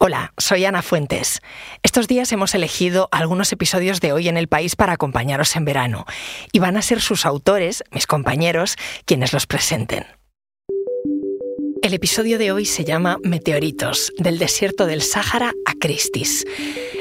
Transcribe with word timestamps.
Hola, 0.00 0.32
soy 0.38 0.64
Ana 0.64 0.80
Fuentes. 0.82 1.40
Estos 1.82 2.06
días 2.06 2.30
hemos 2.30 2.54
elegido 2.54 3.08
algunos 3.10 3.50
episodios 3.50 4.00
de 4.00 4.12
Hoy 4.12 4.28
en 4.28 4.36
el 4.36 4.46
País 4.46 4.76
para 4.76 4.92
acompañaros 4.92 5.56
en 5.56 5.64
verano 5.64 6.06
y 6.52 6.60
van 6.60 6.76
a 6.76 6.82
ser 6.82 7.00
sus 7.00 7.26
autores, 7.26 7.82
mis 7.90 8.06
compañeros, 8.06 8.76
quienes 9.06 9.32
los 9.32 9.48
presenten. 9.48 10.06
El 11.82 11.94
episodio 11.94 12.38
de 12.38 12.52
hoy 12.52 12.64
se 12.64 12.84
llama 12.84 13.18
Meteoritos, 13.24 14.12
del 14.18 14.38
desierto 14.38 14.86
del 14.86 15.02
Sáhara 15.02 15.52
a 15.66 15.72
Cristis. 15.74 16.44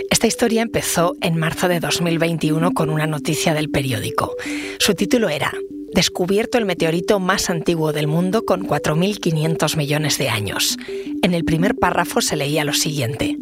Esta 0.10 0.26
historia 0.26 0.64
empezó 0.64 1.14
en 1.22 1.38
marzo 1.38 1.68
de 1.68 1.80
2021 1.80 2.72
con 2.72 2.90
una 2.90 3.06
noticia 3.06 3.54
del 3.54 3.70
periódico. 3.70 4.36
Su 4.80 4.96
título 4.96 5.30
era 5.30 5.54
descubierto 5.98 6.60
el 6.60 6.66
meteorito 6.66 7.20
más 7.20 7.50
antiguo 7.50 7.92
del 7.92 8.06
mundo 8.06 8.46
con 8.46 8.68
4.500 8.68 9.76
millones 9.78 10.20
de 10.20 10.30
años. 10.30 10.78
En 11.24 11.34
el 11.34 11.44
primer 11.44 11.74
párrafo 11.74 12.22
se 12.22 12.36
leía 12.36 12.64
lo 12.64 12.74
siguiente. 12.74 13.36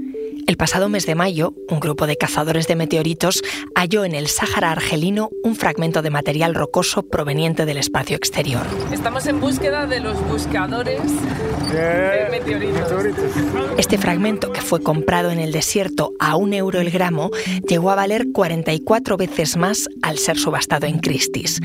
El 0.48 0.57
pasado 0.57 0.89
mes 0.89 1.05
de 1.05 1.16
mayo, 1.16 1.54
un 1.70 1.80
grupo 1.80 2.05
de 2.05 2.18
cazadores 2.18 2.68
de 2.68 2.76
meteoritos 2.76 3.41
halló 3.76 4.05
en 4.05 4.13
el 4.13 4.27
Sáhara 4.27 4.72
argelino 4.72 5.30
un 5.44 5.55
fragmento 5.55 6.02
de 6.02 6.12
material 6.12 6.54
rocoso 6.54 7.04
proveniente 7.04 7.66
del 7.66 7.77
espacio 7.77 8.16
exterior. 8.16 8.62
Estamos 8.91 9.26
en 9.26 9.40
búsqueda 9.40 9.88
de 9.88 10.00
los 10.00 10.22
buscadores 10.27 11.02
de 11.72 12.27
meteoritos. 12.30 12.91
Este 13.77 13.98
fragmento, 13.98 14.52
que 14.52 14.62
fue 14.62 14.81
comprado 14.81 15.31
en 15.31 15.40
el 15.40 15.52
desierto 15.52 16.14
a 16.20 16.36
un 16.36 16.53
euro 16.53 16.80
el 16.80 16.92
gramo, 16.92 17.31
llegó 17.67 17.92
a 17.92 17.95
valer 17.95 18.28
44 18.31 19.17
veces 19.17 19.58
más 19.58 19.89
al 20.03 20.20
ser 20.20 20.38
subastado 20.38 20.86
en 20.86 21.00
Christie's. 21.00 21.59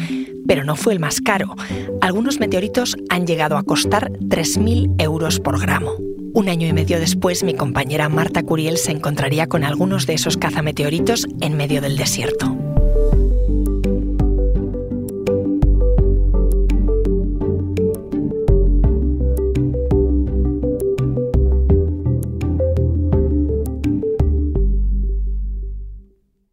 Pero 0.46 0.64
no 0.64 0.74
fue 0.74 0.94
el 0.94 1.00
más 1.00 1.20
caro. 1.20 1.54
Algunos 2.00 2.40
meteoritos 2.40 2.96
han 3.08 3.26
llegado 3.26 3.56
a 3.56 3.62
costar 3.62 4.10
3.000 4.10 4.94
euros 4.98 5.38
por 5.38 5.60
gramo. 5.60 6.09
Un 6.32 6.48
año 6.48 6.68
y 6.68 6.72
medio 6.72 7.00
después, 7.00 7.42
mi 7.42 7.54
compañera 7.54 8.08
Marta 8.08 8.44
Curiel 8.44 8.76
se 8.76 8.92
encontraría 8.92 9.48
con 9.48 9.64
algunos 9.64 10.06
de 10.06 10.14
esos 10.14 10.36
cazameteoritos 10.36 11.26
en 11.40 11.56
medio 11.56 11.80
del 11.80 11.96
desierto. 11.96 12.56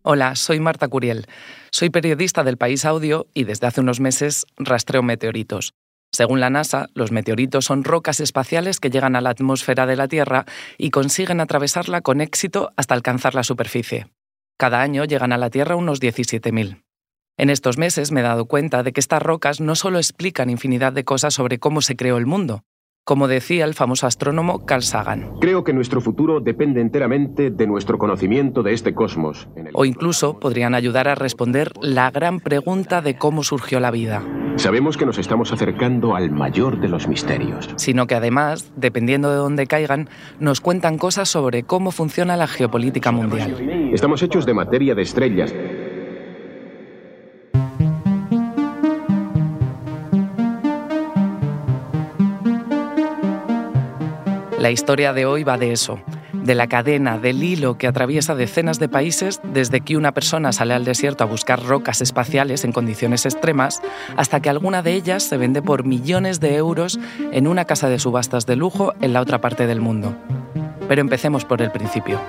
Hola, 0.02 0.36
soy 0.36 0.60
Marta 0.60 0.88
Curiel. 0.88 1.28
Soy 1.70 1.92
periodista 1.92 2.44
del 2.44 2.58
País 2.58 2.84
Audio 2.84 3.28
y 3.36 3.44
desde 3.44 3.68
hace 3.68 3.82
unos 3.82 4.00
meses 4.00 4.48
rastreo 4.58 5.04
meteoritos. 5.04 5.76
Según 6.12 6.40
la 6.40 6.50
NASA, 6.50 6.88
los 6.94 7.12
meteoritos 7.12 7.66
son 7.66 7.84
rocas 7.84 8.20
espaciales 8.20 8.80
que 8.80 8.90
llegan 8.90 9.16
a 9.16 9.22
la 9.22 9.30
atmósfera 9.30 9.86
de 9.86 9.96
la 9.96 10.08
Tierra 10.08 10.46
y 10.78 10.90
consiguen 10.90 11.40
atravesarla 11.42 12.02
con 12.02 12.22
éxito 12.22 12.72
hasta 12.76 12.96
alcanzar 12.96 13.36
la 13.36 13.44
superficie. 13.44 14.08
Cada 14.58 14.82
año 14.82 15.06
llegan 15.06 15.34
a 15.34 15.38
la 15.38 15.50
Tierra 15.50 15.76
unos 15.76 16.02
17.000. 16.02 16.84
En 17.38 17.50
estos 17.52 17.78
meses 17.78 18.12
me 18.12 18.22
he 18.22 18.24
dado 18.24 18.46
cuenta 18.46 18.82
de 18.82 18.94
que 18.94 19.00
estas 19.00 19.22
rocas 19.22 19.62
no 19.62 19.76
solo 19.76 20.00
explican 20.00 20.50
infinidad 20.50 20.94
de 20.94 21.06
cosas 21.06 21.36
sobre 21.36 21.60
cómo 21.60 21.82
se 21.82 21.96
creó 21.96 22.18
el 22.18 22.26
mundo, 22.26 22.64
como 23.08 23.30
decía 23.30 23.64
el 23.64 23.74
famoso 23.74 24.06
astrónomo 24.06 24.66
Carl 24.66 24.84
Sagan. 24.84 25.32
Creo 25.40 25.64
que 25.64 25.72
nuestro 25.72 26.02
futuro 26.02 26.42
depende 26.42 26.82
enteramente 26.82 27.50
de 27.50 27.66
nuestro 27.66 27.98
conocimiento 27.98 28.64
de 28.64 28.74
este 28.74 28.94
cosmos. 28.94 29.48
O 29.74 29.86
incluso 29.86 30.40
podrían 30.42 30.76
ayudar 30.76 31.08
a 31.08 31.16
responder 31.16 31.72
la 31.82 32.12
gran 32.12 32.42
pregunta 32.42 33.02
de 33.02 33.18
cómo 33.18 33.44
surgió 33.44 33.80
la 33.80 33.92
vida. 33.92 34.24
Sabemos 34.58 34.98
que 34.98 35.06
nos 35.06 35.20
estamos 35.20 35.54
acercando 35.54 36.18
al 36.18 36.32
mayor 36.32 36.82
de 36.82 36.90
los 36.90 37.08
misterios. 37.08 37.70
Sino 37.78 38.08
que 38.08 38.16
además, 38.16 38.74
dependiendo 38.76 39.30
de 39.30 39.38
dónde 39.38 39.68
caigan, 39.68 40.10
nos 40.42 40.60
cuentan 40.60 40.98
cosas 40.98 41.30
sobre 41.30 41.64
cómo 41.64 41.92
funciona 41.92 42.36
la 42.36 42.48
geopolítica 42.48 43.14
mundial. 43.14 43.56
Estamos 43.94 44.22
hechos 44.22 44.46
de 44.46 44.54
materia 44.54 44.96
de 44.96 45.04
estrellas. 45.04 45.56
La 54.68 54.72
historia 54.72 55.14
de 55.14 55.26
hoy 55.26 55.46
va 55.46 55.58
de 55.58 55.72
eso, 55.72 56.02
de 56.34 56.54
la 56.54 56.68
cadena, 56.68 57.18
del 57.18 57.42
hilo 57.42 57.78
que 57.78 57.88
atraviesa 57.88 58.36
decenas 58.36 58.80
de 58.80 58.90
países 58.90 59.40
desde 59.54 59.80
que 59.80 59.96
una 59.96 60.14
persona 60.14 60.52
sale 60.52 60.74
al 60.74 60.84
desierto 60.84 61.24
a 61.24 61.28
buscar 61.28 61.64
rocas 61.64 62.02
espaciales 62.02 62.66
en 62.66 62.74
condiciones 62.74 63.26
extremas 63.26 63.82
hasta 64.18 64.42
que 64.42 64.50
alguna 64.50 64.82
de 64.82 64.92
ellas 64.92 65.24
se 65.24 65.38
vende 65.38 65.62
por 65.62 65.86
millones 65.86 66.42
de 66.42 66.58
euros 66.58 67.00
en 67.32 67.48
una 67.48 67.64
casa 67.64 67.88
de 67.88 67.98
subastas 67.98 68.46
de 68.46 68.58
lujo 68.58 68.92
en 69.00 69.14
la 69.14 69.22
otra 69.22 69.40
parte 69.40 69.68
del 69.68 69.80
mundo. 69.80 70.14
Pero 70.90 71.00
empecemos 71.00 71.46
por 71.46 71.62
el 71.62 71.72
principio. 71.72 72.20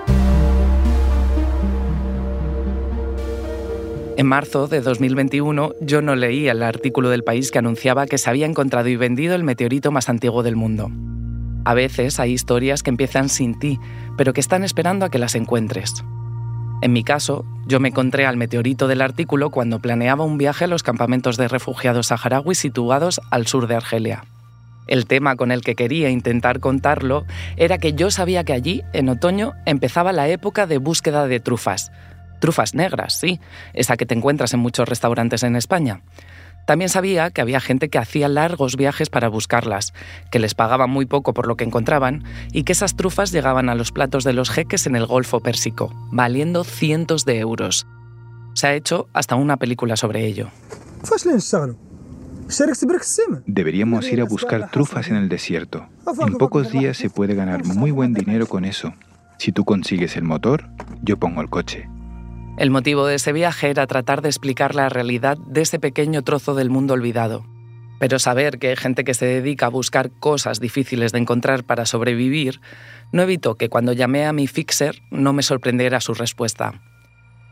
En 4.17 4.27
marzo 4.29 4.69
de 4.69 4.81
2021 4.81 5.73
yo 5.81 6.03
no 6.03 6.15
leí 6.15 6.47
el 6.47 6.63
artículo 6.63 7.11
del 7.11 7.25
país 7.25 7.51
que 7.51 7.59
anunciaba 7.59 8.07
que 8.07 8.17
se 8.17 8.31
había 8.31 8.47
encontrado 8.47 8.89
y 8.89 8.95
vendido 8.95 9.35
el 9.35 9.43
meteorito 9.43 9.91
más 9.91 10.09
antiguo 10.09 10.45
del 10.45 10.55
mundo. 10.55 10.93
A 11.69 11.75
veces 11.75 12.19
hay 12.19 12.33
historias 12.33 12.83
que 12.83 12.89
empiezan 12.89 13.29
sin 13.29 13.59
ti, 13.59 13.79
pero 14.17 14.33
que 14.33 14.41
están 14.41 14.65
esperando 14.65 15.05
a 15.05 15.11
que 15.11 15.19
las 15.19 15.35
encuentres. 15.35 16.03
En 16.81 16.95
mi 16.95 17.05
caso, 17.05 17.45
yo 17.67 17.79
me 17.79 17.91
encontré 17.91 18.25
al 18.25 18.39
meteorito 18.39 18.89
del 18.89 19.03
artículo 19.03 19.51
cuando 19.51 19.79
planeaba 19.79 20.25
un 20.25 20.39
viaje 20.39 20.65
a 20.65 20.69
los 20.69 20.83
campamentos 20.83 21.37
de 21.37 21.47
refugiados 21.47 22.07
saharauis 22.07 22.57
situados 22.57 23.21
al 23.31 23.47
sur 23.47 23.67
de 23.67 23.77
Argelia. 23.77 24.25
El 24.87 25.05
tema 25.05 25.37
con 25.37 25.53
el 25.53 25.61
que 25.61 25.75
quería 25.75 26.09
intentar 26.09 26.59
contarlo 26.59 27.27
era 27.59 27.77
que 27.77 27.93
yo 27.93 28.11
sabía 28.11 28.45
que 28.45 28.55
allí, 28.55 28.83
en 28.95 29.11
otoño, 29.11 29.53
empezaba 29.67 30.15
la 30.15 30.27
época 30.27 30.67
de 30.67 30.79
búsqueda 30.79 31.27
de 31.27 31.39
trufas. 31.39 31.93
Trufas 32.41 32.75
negras, 32.75 33.19
sí, 33.21 33.41
esa 33.75 33.99
que 33.99 34.07
te 34.07 34.15
encuentras 34.15 34.55
en 34.55 34.61
muchos 34.61 34.89
restaurantes 34.89 35.43
en 35.43 35.55
España. 35.55 36.01
También 36.69 36.91
sabía 36.91 37.31
que 37.31 37.41
había 37.41 37.61
gente 37.61 37.89
que 37.89 37.97
hacía 37.97 38.29
largos 38.29 38.77
viajes 38.77 39.09
para 39.09 39.31
buscarlas, 39.31 39.95
que 40.31 40.39
les 40.39 40.55
pagaban 40.55 40.91
muy 40.91 41.07
poco 41.07 41.33
por 41.33 41.47
lo 41.47 41.57
que 41.57 41.65
encontraban 41.65 42.25
y 42.53 42.65
que 42.65 42.73
esas 42.73 42.95
trufas 42.95 43.33
llegaban 43.33 43.71
a 43.71 43.75
los 43.75 43.91
platos 43.91 44.23
de 44.23 44.35
los 44.35 44.51
jeques 44.51 44.87
en 44.87 44.95
el 44.95 45.07
Golfo 45.07 45.41
Pérsico, 45.41 45.91
valiendo 46.13 46.65
cientos 46.65 47.25
de 47.25 47.39
euros. 47.39 47.87
Se 48.53 48.67
ha 48.67 48.75
hecho 48.75 49.09
hasta 49.15 49.35
una 49.35 49.57
película 49.57 49.97
sobre 49.97 50.27
ello. 50.27 50.51
Deberíamos 53.47 54.07
ir 54.13 54.21
a 54.21 54.25
buscar 54.25 54.71
trufas 54.71 55.09
en 55.09 55.17
el 55.17 55.31
desierto. 55.31 55.87
En 56.21 56.35
pocos 56.35 56.71
días 56.71 56.99
se 56.99 57.09
puede 57.09 57.35
ganar 57.35 57.65
muy 57.65 57.93
buen 57.93 58.13
dinero 58.13 58.47
con 58.47 58.67
eso. 58.67 58.93
Si 59.39 59.53
tú 59.53 59.65
consigues 59.65 60.19
el 60.19 60.25
motor, 60.25 60.69
yo 61.01 61.17
pongo 61.17 61.41
el 61.41 61.49
coche. 61.49 61.89
El 62.59 62.71
motivo 62.71 63.07
de 63.07 63.15
ese 63.15 63.33
viaje 63.33 63.71
era 63.71 63.87
tratar 63.87 64.21
de 64.21 64.29
explicar 64.29 64.75
la 64.75 64.89
realidad 64.89 65.39
de 65.39 65.61
ese 65.61 65.79
pequeño 65.79 66.23
trozo 66.23 66.57
del 66.57 66.71
mundo 66.71 66.95
olvidado. 66.95 67.47
Pero 68.01 68.19
saber 68.19 68.59
que 68.59 68.71
hay 68.71 68.77
gente 68.77 69.05
que 69.05 69.15
se 69.15 69.27
dedica 69.27 69.67
a 69.67 69.71
buscar 69.71 70.11
cosas 70.11 70.59
difíciles 70.59 71.13
de 71.13 71.19
encontrar 71.19 71.63
para 71.63 71.87
sobrevivir 71.87 72.61
no 73.13 73.23
evitó 73.23 73.55
que 73.55 73.69
cuando 73.69 73.93
llamé 73.93 74.27
a 74.27 74.33
mi 74.33 74.49
fixer 74.49 75.01
no 75.13 75.33
me 75.33 75.45
sorprendiera 75.45 76.01
su 76.01 76.15
respuesta. 76.15 76.83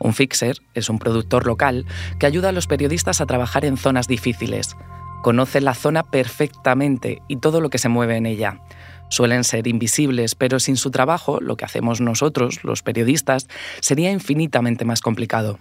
Un 0.01 0.13
fixer 0.13 0.57
es 0.75 0.91
un 0.91 0.99
productor 0.99 1.47
local 1.47 1.87
que 2.19 2.27
ayuda 2.27 2.49
a 2.49 2.53
los 2.53 2.67
periodistas 2.67 3.21
a 3.21 3.27
trabajar 3.27 3.65
en 3.65 3.77
zonas 3.77 4.09
difíciles. 4.09 4.77
Conoce 5.23 5.61
la 5.61 5.75
zona 5.75 6.03
perfectamente 6.03 7.23
y 7.29 7.37
todo 7.37 7.61
lo 7.61 7.71
que 7.71 7.79
se 7.79 7.89
mueve 7.89 8.17
en 8.17 8.27
ella 8.27 8.61
Suelen 9.09 9.45
ser 9.45 9.67
invisibles, 9.67 10.35
pero 10.35 10.59
sin 10.59 10.77
su 10.77 10.91
trabajo, 10.91 11.41
lo 11.41 11.57
que 11.57 11.65
hacemos 11.65 12.01
nosotros, 12.01 12.65
los 12.65 12.83
periodistas, 12.83 13.47
sería 13.81 14.11
infinitamente 14.11 14.85
más 14.85 15.01
complicado. 15.01 15.59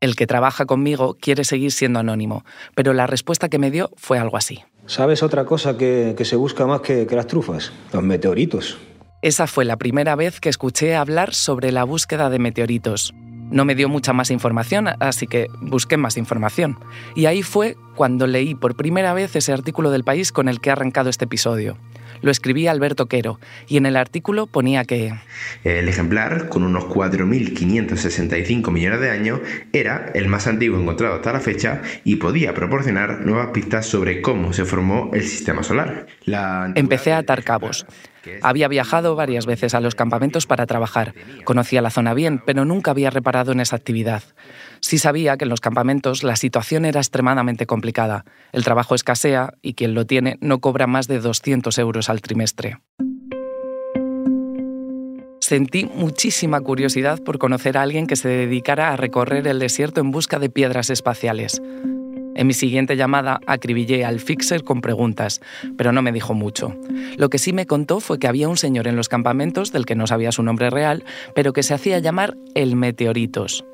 El 0.00 0.16
que 0.16 0.26
trabaja 0.26 0.64
conmigo 0.64 1.16
quiere 1.20 1.44
seguir 1.44 1.72
siendo 1.72 2.00
anónimo, 2.00 2.44
pero 2.74 2.94
la 2.94 3.06
respuesta 3.06 3.50
que 3.50 3.58
me 3.58 3.70
dio 3.70 3.90
fue 3.96 4.18
algo 4.18 4.38
así. 4.38 4.64
¿Sabes 4.86 5.22
otra 5.22 5.44
cosa 5.44 5.76
que, 5.76 6.16
se 6.18 6.36
busca 6.36 6.66
más 6.66 6.80
que, 6.80 7.06
que 7.06 7.16
las 7.16 7.26
trufas? 7.26 7.70
Los 7.92 8.02
meteoritos. 8.02 8.78
Esa 9.20 9.46
fue 9.46 9.66
la 9.66 9.76
primera 9.76 10.16
vez 10.16 10.40
que 10.40 10.48
escuché 10.48 10.96
hablar 10.96 11.34
sobre 11.34 11.70
la 11.70 11.84
búsqueda 11.84 12.30
de 12.30 12.38
meteoritos. 12.38 13.12
No 13.50 13.66
me 13.66 13.74
dio 13.74 13.90
mucha 13.90 14.14
más 14.14 14.30
información, 14.30 14.88
así 15.00 15.26
que 15.26 15.48
busqué 15.60 15.98
más 15.98 16.16
información. 16.16 16.78
Y 17.14 17.26
ahí 17.26 17.42
fue 17.42 17.76
cuando 17.94 18.26
leí 18.26 18.54
por 18.54 18.76
primera 18.76 19.12
vez 19.12 19.36
ese 19.36 19.52
artículo 19.52 19.90
del 19.90 20.04
país 20.04 20.32
con 20.32 20.48
el 20.48 20.60
que 20.60 20.70
he 20.70 20.72
arrancado 20.72 21.10
este 21.10 21.26
episodio 21.26 21.76
lo 22.22 22.30
escribía 22.30 22.70
Alberto 22.70 23.06
Quero, 23.06 23.40
y 23.68 23.76
en 23.76 23.86
el 23.86 23.96
artículo 23.96 24.46
ponía 24.46 24.84
que... 24.84 25.14
El 25.64 25.88
ejemplar, 25.88 26.48
con 26.48 26.62
unos 26.62 26.84
4.565 26.84 28.70
millones 28.70 29.00
de 29.00 29.10
años, 29.10 29.40
era 29.72 30.10
el 30.14 30.28
más 30.28 30.46
antiguo 30.46 30.78
encontrado 30.80 31.14
hasta 31.14 31.32
la 31.32 31.40
fecha 31.40 31.82
y 32.04 32.16
podía 32.16 32.54
proporcionar 32.54 33.20
nuevas 33.24 33.48
pistas 33.48 33.86
sobre 33.86 34.22
cómo 34.22 34.52
se 34.52 34.64
formó 34.64 35.10
el 35.12 35.22
sistema 35.22 35.62
solar. 35.62 36.06
Empecé 36.74 37.12
a 37.12 37.18
atar 37.18 37.42
cabos. 37.42 37.86
Había 38.42 38.68
viajado 38.68 39.14
varias 39.14 39.46
veces 39.46 39.74
a 39.74 39.80
los 39.80 39.94
campamentos 39.94 40.46
para 40.46 40.66
trabajar. 40.66 41.14
Conocía 41.44 41.82
la 41.82 41.90
zona 41.90 42.14
bien, 42.14 42.42
pero 42.44 42.64
nunca 42.64 42.90
había 42.90 43.10
reparado 43.10 43.52
en 43.52 43.60
esa 43.60 43.76
actividad. 43.76 44.22
Sí 44.80 44.98
sabía 44.98 45.36
que 45.36 45.44
en 45.44 45.50
los 45.50 45.60
campamentos 45.60 46.22
la 46.22 46.36
situación 46.36 46.84
era 46.84 47.00
extremadamente 47.00 47.66
complicada. 47.66 48.24
El 48.52 48.64
trabajo 48.64 48.94
escasea 48.94 49.54
y 49.62 49.74
quien 49.74 49.94
lo 49.94 50.06
tiene 50.06 50.38
no 50.40 50.60
cobra 50.60 50.86
más 50.86 51.08
de 51.08 51.20
200 51.20 51.76
euros 51.78 52.08
al 52.10 52.20
trimestre. 52.20 52.78
Sentí 55.40 55.84
muchísima 55.84 56.60
curiosidad 56.60 57.20
por 57.24 57.38
conocer 57.38 57.76
a 57.76 57.82
alguien 57.82 58.06
que 58.06 58.14
se 58.14 58.28
dedicara 58.28 58.92
a 58.92 58.96
recorrer 58.96 59.48
el 59.48 59.58
desierto 59.58 60.00
en 60.00 60.12
busca 60.12 60.38
de 60.38 60.48
piedras 60.48 60.90
espaciales. 60.90 61.60
En 62.40 62.46
mi 62.46 62.54
siguiente 62.54 62.96
llamada 62.96 63.38
acribillé 63.46 64.02
al 64.06 64.18
fixer 64.18 64.64
con 64.64 64.80
preguntas, 64.80 65.42
pero 65.76 65.92
no 65.92 66.00
me 66.00 66.10
dijo 66.10 66.32
mucho. 66.32 66.74
Lo 67.18 67.28
que 67.28 67.36
sí 67.36 67.52
me 67.52 67.66
contó 67.66 68.00
fue 68.00 68.18
que 68.18 68.28
había 68.28 68.48
un 68.48 68.56
señor 68.56 68.88
en 68.88 68.96
los 68.96 69.10
campamentos 69.10 69.72
del 69.72 69.84
que 69.84 69.94
no 69.94 70.06
sabía 70.06 70.32
su 70.32 70.42
nombre 70.42 70.70
real, 70.70 71.04
pero 71.34 71.52
que 71.52 71.62
se 71.62 71.74
hacía 71.74 71.98
llamar 71.98 72.38
el 72.54 72.76
Meteoritos. 72.76 73.66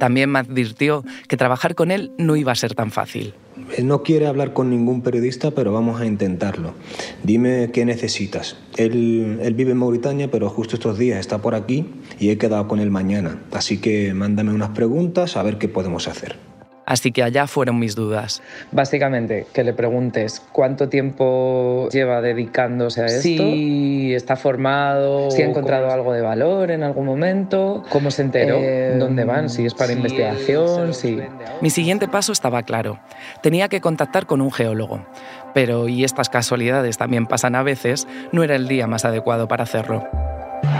También 0.00 0.30
me 0.30 0.40
advirtió 0.40 1.04
que 1.28 1.36
trabajar 1.36 1.76
con 1.76 1.92
él 1.92 2.10
no 2.18 2.34
iba 2.34 2.50
a 2.50 2.56
ser 2.56 2.74
tan 2.74 2.90
fácil. 2.90 3.34
No 3.80 4.02
quiere 4.02 4.26
hablar 4.26 4.52
con 4.52 4.68
ningún 4.68 5.02
periodista, 5.02 5.52
pero 5.52 5.72
vamos 5.72 6.00
a 6.00 6.06
intentarlo. 6.06 6.74
Dime 7.22 7.70
qué 7.72 7.84
necesitas. 7.84 8.56
Él, 8.78 9.38
él, 9.40 9.54
vive 9.54 9.70
en 9.70 9.78
Mauritania, 9.78 10.28
pero 10.28 10.50
justo 10.50 10.74
estos 10.74 10.98
días 10.98 11.20
está 11.20 11.40
por 11.40 11.54
aquí 11.54 11.86
y 12.18 12.30
he 12.30 12.36
quedado 12.36 12.66
con 12.66 12.80
él 12.80 12.90
mañana. 12.90 13.44
Así 13.52 13.78
que 13.78 14.12
mándame 14.12 14.52
unas 14.52 14.70
preguntas 14.70 15.36
a 15.36 15.44
ver 15.44 15.56
qué 15.56 15.68
podemos 15.68 16.08
hacer. 16.08 16.49
Así 16.90 17.12
que 17.12 17.22
allá 17.22 17.46
fueron 17.46 17.78
mis 17.78 17.94
dudas. 17.94 18.42
Básicamente, 18.72 19.46
que 19.54 19.62
le 19.62 19.72
preguntes 19.72 20.42
cuánto 20.50 20.88
tiempo 20.88 21.88
lleva 21.92 22.20
dedicándose 22.20 23.02
a 23.02 23.06
esto. 23.06 23.20
Si 23.22 24.12
está 24.12 24.34
formado. 24.34 25.30
Si 25.30 25.40
ha 25.40 25.46
encontrado 25.46 25.92
algo 25.92 26.12
de 26.12 26.20
valor 26.20 26.72
en 26.72 26.82
algún 26.82 27.06
momento. 27.06 27.84
¿Cómo 27.90 28.10
se 28.10 28.22
enteró? 28.22 28.56
Eh, 28.58 28.96
¿Dónde 28.98 29.22
van? 29.22 29.50
Si 29.50 29.64
es 29.64 29.72
para 29.72 29.92
investigación. 29.92 30.92
Si... 30.92 31.20
Mi 31.60 31.70
siguiente 31.70 32.08
paso 32.08 32.32
estaba 32.32 32.64
claro. 32.64 32.98
Tenía 33.40 33.68
que 33.68 33.80
contactar 33.80 34.26
con 34.26 34.40
un 34.40 34.50
geólogo. 34.50 35.06
Pero, 35.54 35.86
y 35.86 36.02
estas 36.02 36.28
casualidades 36.28 36.98
también 36.98 37.26
pasan 37.26 37.54
a 37.54 37.62
veces, 37.62 38.08
no 38.32 38.42
era 38.42 38.56
el 38.56 38.66
día 38.66 38.88
más 38.88 39.04
adecuado 39.04 39.46
para 39.46 39.62
hacerlo. 39.62 40.08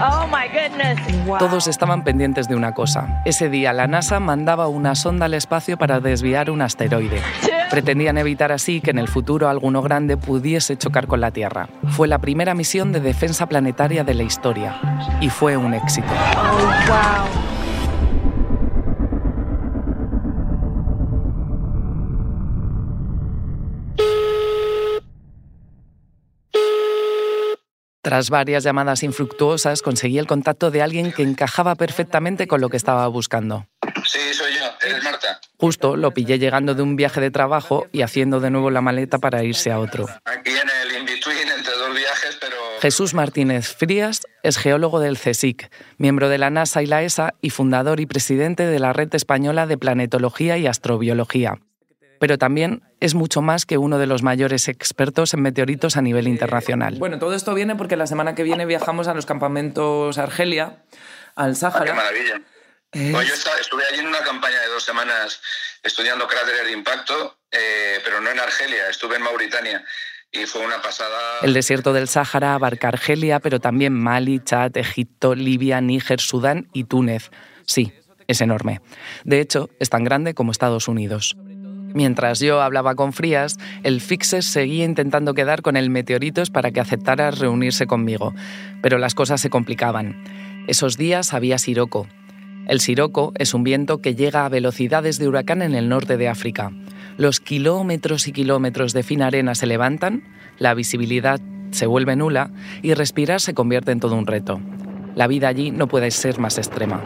Oh 0.02 0.26
Todos 1.38 1.68
estaban 1.68 2.04
pendientes 2.04 2.48
de 2.48 2.56
una 2.56 2.72
cosa. 2.72 3.22
Ese 3.24 3.48
día 3.50 3.72
la 3.72 3.86
NASA 3.86 4.20
mandaba 4.20 4.68
una 4.68 4.94
sonda 4.94 5.26
al 5.26 5.34
espacio 5.34 5.76
para 5.76 6.00
desviar 6.00 6.50
un 6.50 6.62
asteroide. 6.62 7.20
Pretendían 7.70 8.18
evitar 8.18 8.50
así 8.50 8.80
que 8.80 8.90
en 8.90 8.98
el 8.98 9.08
futuro 9.08 9.48
alguno 9.48 9.82
grande 9.82 10.16
pudiese 10.16 10.76
chocar 10.76 11.06
con 11.06 11.20
la 11.20 11.30
Tierra. 11.30 11.68
Fue 11.88 12.08
la 12.08 12.18
primera 12.18 12.54
misión 12.54 12.92
de 12.92 13.00
defensa 13.00 13.46
planetaria 13.46 14.02
de 14.02 14.14
la 14.14 14.22
historia 14.22 14.80
y 15.20 15.28
fue 15.28 15.56
un 15.56 15.74
éxito. 15.74 16.08
Oh, 16.36 17.39
Tras 28.10 28.28
varias 28.28 28.64
llamadas 28.64 29.04
infructuosas, 29.04 29.82
conseguí 29.82 30.18
el 30.18 30.26
contacto 30.26 30.72
de 30.72 30.82
alguien 30.82 31.12
que 31.12 31.22
encajaba 31.22 31.76
perfectamente 31.76 32.48
con 32.48 32.60
lo 32.60 32.68
que 32.68 32.76
estaba 32.76 33.06
buscando. 33.06 33.68
Sí, 34.04 34.18
soy 34.32 34.52
yo, 34.52 34.64
eres 34.84 35.04
Marta. 35.04 35.40
Justo 35.56 35.94
lo 35.94 36.10
pillé 36.10 36.40
llegando 36.40 36.74
de 36.74 36.82
un 36.82 36.96
viaje 36.96 37.20
de 37.20 37.30
trabajo 37.30 37.86
y 37.92 38.02
haciendo 38.02 38.40
de 38.40 38.50
nuevo 38.50 38.72
la 38.72 38.80
maleta 38.80 39.18
para 39.18 39.44
irse 39.44 39.70
a 39.70 39.78
otro. 39.78 40.08
Aquí 40.24 40.50
en 40.50 40.68
el 40.82 40.98
in-between 40.98 41.50
entre 41.56 41.72
dos 41.72 41.94
viajes, 41.94 42.36
pero... 42.40 42.56
Jesús 42.80 43.14
Martínez 43.14 43.76
Frías 43.76 44.22
es 44.42 44.58
geólogo 44.58 44.98
del 44.98 45.16
CSIC, 45.16 45.70
miembro 45.96 46.28
de 46.28 46.38
la 46.38 46.50
NASA 46.50 46.82
y 46.82 46.86
la 46.86 47.04
ESA 47.04 47.34
y 47.40 47.50
fundador 47.50 48.00
y 48.00 48.06
presidente 48.06 48.66
de 48.66 48.80
la 48.80 48.92
Red 48.92 49.14
Española 49.14 49.68
de 49.68 49.78
Planetología 49.78 50.58
y 50.58 50.66
Astrobiología 50.66 51.60
pero 52.20 52.36
también 52.36 52.82
es 53.00 53.14
mucho 53.14 53.40
más 53.40 53.64
que 53.64 53.78
uno 53.78 53.98
de 53.98 54.06
los 54.06 54.22
mayores 54.22 54.68
expertos 54.68 55.32
en 55.32 55.40
meteoritos 55.40 55.96
a 55.96 56.02
nivel 56.02 56.28
internacional. 56.28 56.96
Bueno, 56.98 57.18
todo 57.18 57.34
esto 57.34 57.54
viene 57.54 57.76
porque 57.76 57.96
la 57.96 58.06
semana 58.06 58.34
que 58.34 58.42
viene 58.42 58.66
viajamos 58.66 59.08
a 59.08 59.14
los 59.14 59.24
campamentos 59.24 60.18
Argelia, 60.18 60.84
al 61.34 61.56
Sáhara. 61.56 61.86
¡Qué 61.86 61.92
maravilla! 61.94 62.42
yo 62.92 63.34
estuve 63.60 63.84
allí 63.90 64.00
en 64.00 64.06
una 64.06 64.20
campaña 64.20 64.60
de 64.60 64.66
dos 64.66 64.82
semanas 64.82 65.40
estudiando 65.82 66.28
cráteres 66.28 66.66
de 66.66 66.72
impacto, 66.72 67.38
eh, 67.50 68.00
pero 68.04 68.20
no 68.20 68.30
en 68.30 68.38
Argelia, 68.38 68.90
estuve 68.90 69.16
en 69.16 69.22
Mauritania. 69.22 69.82
Y 70.30 70.44
fue 70.44 70.64
una 70.64 70.82
pasada. 70.82 71.38
El 71.40 71.54
desierto 71.54 71.94
del 71.94 72.06
Sáhara 72.06 72.52
abarca 72.52 72.88
Argelia, 72.88 73.40
pero 73.40 73.60
también 73.60 73.94
Mali, 73.94 74.40
Chad, 74.44 74.76
Egipto, 74.76 75.34
Libia, 75.34 75.80
Níger, 75.80 76.20
Sudán 76.20 76.68
y 76.74 76.84
Túnez. 76.84 77.30
Sí, 77.64 77.94
es 78.28 78.40
enorme. 78.42 78.80
De 79.24 79.40
hecho, 79.40 79.70
es 79.80 79.88
tan 79.88 80.04
grande 80.04 80.34
como 80.34 80.52
Estados 80.52 80.86
Unidos. 80.86 81.34
Mientras 81.94 82.40
yo 82.40 82.62
hablaba 82.62 82.94
con 82.94 83.12
Frías, 83.12 83.58
el 83.82 84.00
Fixes 84.00 84.46
seguía 84.46 84.84
intentando 84.84 85.34
quedar 85.34 85.62
con 85.62 85.76
el 85.76 85.90
Meteoritos 85.90 86.50
para 86.50 86.70
que 86.70 86.80
aceptara 86.80 87.30
reunirse 87.30 87.86
conmigo, 87.86 88.32
pero 88.80 88.98
las 88.98 89.14
cosas 89.14 89.40
se 89.40 89.50
complicaban. 89.50 90.22
Esos 90.68 90.96
días 90.96 91.34
había 91.34 91.58
siroco. 91.58 92.06
El 92.68 92.80
siroco 92.80 93.32
es 93.36 93.54
un 93.54 93.64
viento 93.64 93.98
que 93.98 94.14
llega 94.14 94.44
a 94.44 94.48
velocidades 94.48 95.18
de 95.18 95.26
huracán 95.26 95.62
en 95.62 95.74
el 95.74 95.88
norte 95.88 96.16
de 96.16 96.28
África. 96.28 96.70
Los 97.16 97.40
kilómetros 97.40 98.28
y 98.28 98.32
kilómetros 98.32 98.92
de 98.92 99.02
fina 99.02 99.26
arena 99.26 99.54
se 99.54 99.66
levantan, 99.66 100.22
la 100.58 100.74
visibilidad 100.74 101.40
se 101.72 101.86
vuelve 101.86 102.14
nula 102.14 102.50
y 102.82 102.94
respirar 102.94 103.40
se 103.40 103.54
convierte 103.54 103.92
en 103.92 104.00
todo 104.00 104.14
un 104.14 104.26
reto. 104.26 104.60
La 105.16 105.26
vida 105.26 105.48
allí 105.48 105.70
no 105.70 105.88
puede 105.88 106.10
ser 106.12 106.38
más 106.38 106.58
extrema. 106.58 107.02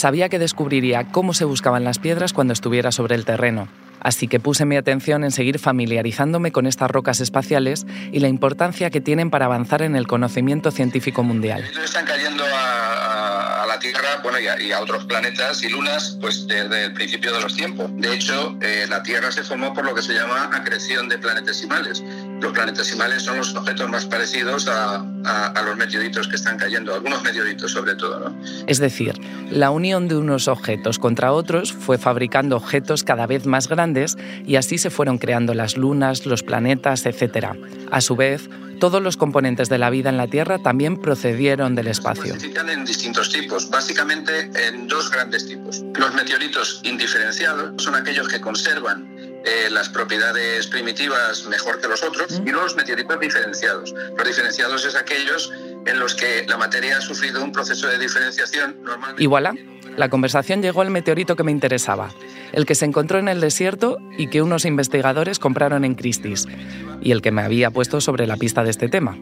Sabía 0.00 0.30
que 0.30 0.38
descubriría 0.38 1.04
cómo 1.12 1.34
se 1.34 1.44
buscaban 1.44 1.84
las 1.84 1.98
piedras 1.98 2.32
cuando 2.32 2.54
estuviera 2.54 2.90
sobre 2.90 3.16
el 3.16 3.26
terreno, 3.26 3.68
así 4.00 4.28
que 4.28 4.40
puse 4.40 4.64
mi 4.64 4.78
atención 4.78 5.24
en 5.24 5.30
seguir 5.30 5.58
familiarizándome 5.58 6.52
con 6.52 6.66
estas 6.66 6.90
rocas 6.90 7.20
espaciales 7.20 7.84
y 8.10 8.20
la 8.20 8.28
importancia 8.28 8.88
que 8.88 9.02
tienen 9.02 9.28
para 9.28 9.44
avanzar 9.44 9.82
en 9.82 9.96
el 9.96 10.06
conocimiento 10.06 10.70
científico 10.70 11.22
mundial. 11.22 11.70
Están 11.84 12.06
cayendo 12.06 12.42
a, 12.46 13.66
la 13.68 13.78
Tierra 13.78 14.20
bueno, 14.22 14.38
y 14.40 14.72
a, 14.72 14.80
otros 14.80 15.04
planetas 15.04 15.62
y 15.64 15.68
lunas 15.68 16.16
pues 16.18 16.46
desde 16.46 16.86
el 16.86 16.94
principio 16.94 17.30
de 17.34 17.42
los 17.42 17.54
tiempos. 17.54 17.90
De 17.96 18.14
hecho, 18.14 18.56
eh, 18.62 18.86
la 18.88 19.02
Tierra 19.02 19.30
se 19.30 19.42
formó 19.42 19.74
por 19.74 19.84
lo 19.84 19.94
que 19.94 20.00
se 20.00 20.14
llama 20.14 20.48
acreción 20.50 21.10
de 21.10 21.18
planetesimales 21.18 22.02
los 22.40 22.52
planetesimales 22.52 23.22
son 23.22 23.38
los 23.38 23.54
objetos 23.54 23.88
más 23.88 24.06
parecidos 24.06 24.68
a, 24.68 25.04
los 25.64 25.76
meteoritos 25.76 26.26
que 26.26 26.36
están 26.36 26.56
cayendo, 26.56 26.94
algunos 26.94 27.22
meteoritos 27.22 27.72
sobre 27.72 27.94
todo. 27.94 28.18
¿no? 28.20 28.36
Es 28.66 28.78
decir, 28.78 29.14
la 29.50 29.70
unión 29.70 30.08
de 30.08 30.16
unos 30.16 30.48
objetos 30.48 30.98
contra 30.98 31.32
otros 31.32 31.72
fue 31.72 31.98
fabricando 31.98 32.56
objetos 32.56 33.04
cada 33.04 33.26
vez 33.26 33.46
más 33.46 33.68
grandes 33.68 34.16
y 34.46 34.56
así 34.56 34.78
se 34.78 34.90
fueron 34.90 35.18
creando 35.18 35.54
las 35.54 35.76
lunas, 35.76 36.26
los 36.26 36.42
planetas, 36.42 37.06
etc. 37.06 37.48
A 37.90 38.00
su 38.00 38.16
vez, 38.16 38.48
todos 38.80 39.02
los 39.02 39.18
componentes 39.18 39.68
de 39.68 39.76
la 39.76 39.90
vida 39.90 40.08
en 40.08 40.16
la 40.16 40.26
Tierra 40.26 40.58
también 40.58 40.96
procedieron 40.96 41.74
del 41.74 41.88
espacio. 41.88 42.34
Se 42.40 42.46
en 42.46 42.84
distintos 42.84 43.30
tipos, 43.30 43.68
básicamente 43.68 44.50
en 44.66 44.88
dos 44.88 45.10
grandes 45.10 45.46
tipos. 45.46 45.84
Los 45.98 46.14
meteoritos 46.14 46.80
indiferenciados 46.84 47.82
son 47.82 47.94
aquellos 47.94 48.28
que 48.28 48.40
conservan 48.40 49.09
eh, 49.44 49.70
las 49.70 49.88
propiedades 49.88 50.66
primitivas 50.66 51.46
mejor 51.46 51.80
que 51.80 51.88
los 51.88 52.02
otros 52.02 52.42
y 52.44 52.50
los 52.50 52.76
meteoritos 52.76 53.18
diferenciados. 53.18 53.94
Los 54.16 54.26
diferenciados 54.26 54.84
es 54.84 54.94
aquellos 54.94 55.52
en 55.86 55.98
los 55.98 56.14
que 56.14 56.44
la 56.46 56.58
materia 56.58 56.98
ha 56.98 57.00
sufrido 57.00 57.42
un 57.42 57.52
proceso 57.52 57.86
de 57.86 57.98
diferenciación 57.98 58.82
normal. 58.82 59.14
Y 59.18 59.26
voilà, 59.26 59.54
la 59.96 60.08
conversación 60.08 60.62
llegó 60.62 60.82
al 60.82 60.90
meteorito 60.90 61.36
que 61.36 61.42
me 61.42 61.52
interesaba, 61.52 62.10
el 62.52 62.66
que 62.66 62.74
se 62.74 62.84
encontró 62.84 63.18
en 63.18 63.28
el 63.28 63.40
desierto 63.40 63.98
y 64.16 64.28
que 64.28 64.42
unos 64.42 64.64
investigadores 64.64 65.38
compraron 65.38 65.84
en 65.84 65.94
Christie's, 65.94 66.46
y 67.00 67.12
el 67.12 67.22
que 67.22 67.32
me 67.32 67.42
había 67.42 67.70
puesto 67.70 68.00
sobre 68.00 68.26
la 68.26 68.36
pista 68.36 68.62
de 68.62 68.70
este 68.70 68.88
tema. 68.88 69.18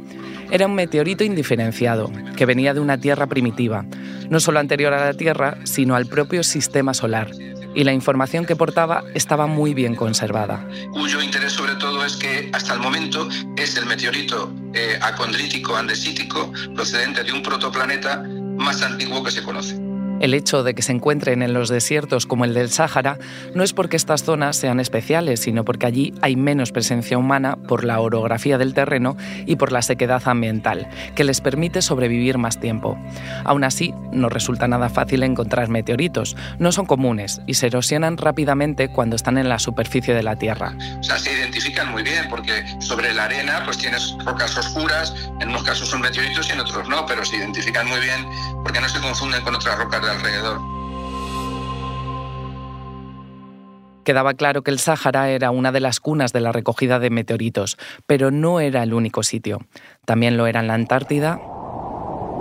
Era 0.50 0.66
un 0.66 0.74
meteorito 0.74 1.24
indiferenciado, 1.24 2.10
que 2.36 2.46
venía 2.46 2.74
de 2.74 2.80
una 2.80 2.98
Tierra 2.98 3.26
primitiva, 3.26 3.84
no 4.30 4.40
solo 4.40 4.58
anterior 4.58 4.92
a 4.92 5.04
la 5.06 5.14
Tierra, 5.14 5.58
sino 5.64 5.94
al 5.94 6.06
propio 6.06 6.42
sistema 6.42 6.92
solar, 6.94 7.30
y 7.78 7.84
la 7.84 7.92
información 7.92 8.44
que 8.44 8.56
portaba 8.56 9.04
estaba 9.14 9.46
muy 9.46 9.72
bien 9.72 9.94
conservada. 9.94 10.66
Cuyo 10.90 11.22
interés 11.22 11.52
sobre 11.52 11.76
todo 11.76 12.04
es 12.04 12.16
que 12.16 12.50
hasta 12.52 12.74
el 12.74 12.80
momento 12.80 13.28
es 13.56 13.76
el 13.76 13.86
meteorito 13.86 14.52
eh, 14.74 14.98
acondrítico 15.00 15.76
andesítico 15.76 16.52
procedente 16.74 17.22
de 17.22 17.30
un 17.30 17.40
protoplaneta 17.40 18.24
más 18.56 18.82
antiguo 18.82 19.22
que 19.22 19.30
se 19.30 19.44
conoce. 19.44 19.87
El 20.20 20.34
hecho 20.34 20.62
de 20.62 20.74
que 20.74 20.82
se 20.82 20.92
encuentren 20.92 21.42
en 21.42 21.54
los 21.54 21.68
desiertos 21.68 22.26
como 22.26 22.44
el 22.44 22.54
del 22.54 22.70
Sáhara 22.70 23.18
no 23.54 23.62
es 23.62 23.72
porque 23.72 23.96
estas 23.96 24.24
zonas 24.24 24.56
sean 24.56 24.80
especiales, 24.80 25.40
sino 25.40 25.64
porque 25.64 25.86
allí 25.86 26.14
hay 26.22 26.34
menos 26.36 26.72
presencia 26.72 27.18
humana 27.18 27.56
por 27.56 27.84
la 27.84 28.00
orografía 28.00 28.58
del 28.58 28.74
terreno 28.74 29.16
y 29.46 29.56
por 29.56 29.70
la 29.70 29.82
sequedad 29.82 30.22
ambiental, 30.26 30.88
que 31.14 31.24
les 31.24 31.40
permite 31.40 31.82
sobrevivir 31.82 32.38
más 32.38 32.58
tiempo. 32.58 32.98
Aún 33.44 33.64
así, 33.64 33.94
no 34.12 34.28
resulta 34.28 34.66
nada 34.66 34.88
fácil 34.88 35.22
encontrar 35.22 35.68
meteoritos, 35.68 36.36
no 36.58 36.72
son 36.72 36.86
comunes 36.86 37.40
y 37.46 37.54
se 37.54 37.66
erosionan 37.66 38.16
rápidamente 38.16 38.88
cuando 38.88 39.16
están 39.16 39.38
en 39.38 39.48
la 39.48 39.58
superficie 39.58 40.14
de 40.14 40.22
la 40.22 40.36
Tierra. 40.36 40.74
O 40.98 41.02
sea, 41.02 41.18
se 41.18 41.32
identifican 41.32 41.90
muy 41.92 42.02
bien 42.02 42.26
porque 42.28 42.64
sobre 42.80 43.14
la 43.14 43.24
arena 43.24 43.62
pues 43.64 43.78
tienes 43.78 44.16
rocas 44.24 44.56
oscuras, 44.56 45.14
en 45.40 45.48
unos 45.50 45.62
casos 45.62 45.88
son 45.88 46.00
meteoritos 46.00 46.48
y 46.48 46.52
en 46.52 46.60
otros 46.60 46.88
no, 46.88 47.06
pero 47.06 47.24
se 47.24 47.36
identifican 47.36 47.86
muy 47.86 48.00
bien 48.00 48.26
porque 48.62 48.80
no 48.80 48.88
se 48.88 49.00
confunden 49.00 49.42
con 49.42 49.54
otras 49.54 49.78
rocas 49.78 50.00
alrededor. 50.08 50.60
Quedaba 54.04 54.32
claro 54.32 54.62
que 54.62 54.70
el 54.70 54.78
Sáhara 54.78 55.28
era 55.28 55.50
una 55.50 55.70
de 55.70 55.80
las 55.80 56.00
cunas 56.00 56.32
de 56.32 56.40
la 56.40 56.50
recogida 56.50 56.98
de 56.98 57.10
meteoritos, 57.10 57.76
pero 58.06 58.30
no 58.30 58.58
era 58.58 58.82
el 58.82 58.94
único 58.94 59.22
sitio. 59.22 59.58
También 60.06 60.38
lo 60.38 60.46
era 60.46 60.60
en 60.60 60.66
la 60.66 60.72
Antártida, 60.72 61.38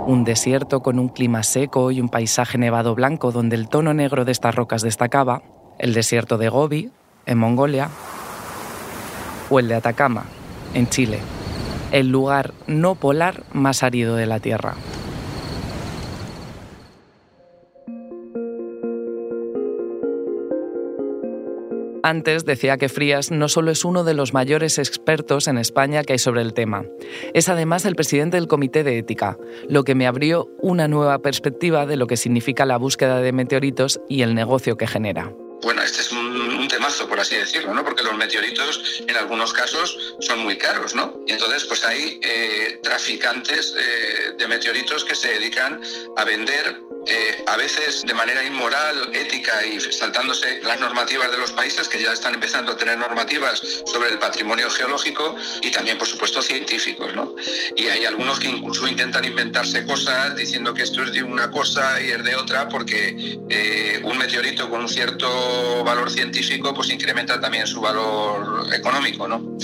un 0.06 0.24
desierto 0.24 0.80
con 0.80 0.98
un 0.98 1.10
clima 1.10 1.42
seco 1.42 1.90
y 1.90 2.00
un 2.00 2.08
paisaje 2.08 2.56
nevado 2.56 2.94
blanco 2.94 3.32
donde 3.32 3.56
el 3.56 3.68
tono 3.68 3.92
negro 3.92 4.24
de 4.24 4.32
estas 4.32 4.54
rocas 4.54 4.80
destacaba, 4.80 5.42
el 5.78 5.92
desierto 5.92 6.38
de 6.38 6.48
Gobi, 6.48 6.90
en 7.26 7.36
Mongolia, 7.36 7.90
o 9.50 9.58
el 9.58 9.68
de 9.68 9.74
Atacama, 9.74 10.24
en 10.72 10.88
Chile, 10.88 11.20
el 11.92 12.08
lugar 12.08 12.54
no 12.66 12.94
polar 12.94 13.42
más 13.52 13.82
árido 13.82 14.16
de 14.16 14.24
la 14.24 14.40
Tierra. 14.40 14.74
Antes 22.02 22.44
decía 22.44 22.76
que 22.76 22.88
Frías 22.88 23.30
no 23.30 23.48
solo 23.48 23.70
es 23.70 23.84
uno 23.84 24.04
de 24.04 24.14
los 24.14 24.32
mayores 24.32 24.78
expertos 24.78 25.48
en 25.48 25.58
España 25.58 26.04
que 26.04 26.14
hay 26.14 26.18
sobre 26.18 26.42
el 26.42 26.54
tema, 26.54 26.84
es 27.34 27.48
además 27.48 27.84
el 27.84 27.96
presidente 27.96 28.36
del 28.36 28.48
Comité 28.48 28.84
de 28.84 28.98
Ética, 28.98 29.36
lo 29.68 29.84
que 29.84 29.94
me 29.94 30.06
abrió 30.06 30.48
una 30.60 30.88
nueva 30.88 31.18
perspectiva 31.18 31.86
de 31.86 31.96
lo 31.96 32.06
que 32.06 32.16
significa 32.16 32.66
la 32.66 32.76
búsqueda 32.78 33.20
de 33.20 33.32
meteoritos 33.32 34.00
y 34.08 34.22
el 34.22 34.34
negocio 34.34 34.76
que 34.76 34.86
genera. 34.86 35.32
Bueno, 35.62 35.82
este 35.82 36.02
es 36.02 36.12
un, 36.12 36.68
temazo, 36.68 37.08
por 37.08 37.18
así 37.18 37.34
decirlo, 37.34 37.74
¿no? 37.74 37.82
Porque 37.82 38.04
los 38.04 38.14
meteoritos 38.16 39.02
en 39.06 39.16
algunos 39.16 39.52
casos 39.52 40.14
son 40.20 40.40
muy 40.40 40.56
caros, 40.56 40.94
¿no? 40.94 41.20
Y 41.26 41.32
entonces 41.32 41.64
pues 41.64 41.84
hay 41.84 42.20
eh, 42.22 42.78
traficantes 42.82 43.74
eh, 43.76 44.34
de 44.38 44.48
meteoritos 44.48 45.04
que 45.04 45.14
se 45.14 45.28
dedican 45.28 45.80
a 46.16 46.24
vender 46.24 46.80
eh, 47.08 47.42
a 47.46 47.56
veces 47.56 48.04
de 48.04 48.12
manera 48.12 48.44
inmoral, 48.44 49.10
ética 49.14 49.64
y 49.64 49.80
saltándose 49.80 50.60
las 50.62 50.78
normativas 50.78 51.30
de 51.30 51.38
los 51.38 51.52
países 51.52 51.88
que 51.88 52.02
ya 52.02 52.12
están 52.12 52.34
empezando 52.34 52.72
a 52.72 52.76
tener 52.76 52.98
normativas 52.98 53.62
sobre 53.86 54.10
el 54.10 54.18
patrimonio 54.18 54.68
geológico 54.70 55.34
y 55.62 55.70
también, 55.70 55.96
por 55.96 56.06
supuesto, 56.06 56.42
científicos. 56.42 57.14
¿no? 57.14 57.34
Y 57.76 57.86
hay 57.88 58.04
algunos 58.04 58.38
que 58.38 58.48
incluso 58.48 58.86
intentan 58.86 59.24
inventarse 59.24 59.86
cosas 59.86 60.36
diciendo 60.36 60.74
que 60.74 60.82
esto 60.82 61.02
es 61.02 61.12
de 61.12 61.22
una 61.22 61.50
cosa 61.50 62.00
y 62.02 62.10
es 62.10 62.22
de 62.22 62.36
otra 62.36 62.68
porque 62.68 63.38
eh, 63.48 64.00
un 64.04 64.18
meteorito 64.18 64.68
con 64.68 64.80
un 64.82 64.88
cierto 64.88 65.82
valor 65.84 66.10
científico 66.10 66.74
pues 66.74 66.90
incrementa 66.90 67.40
también 67.40 67.66
su 67.66 67.80
valor 67.80 68.66
económico. 68.74 69.26
¿no? 69.26 69.56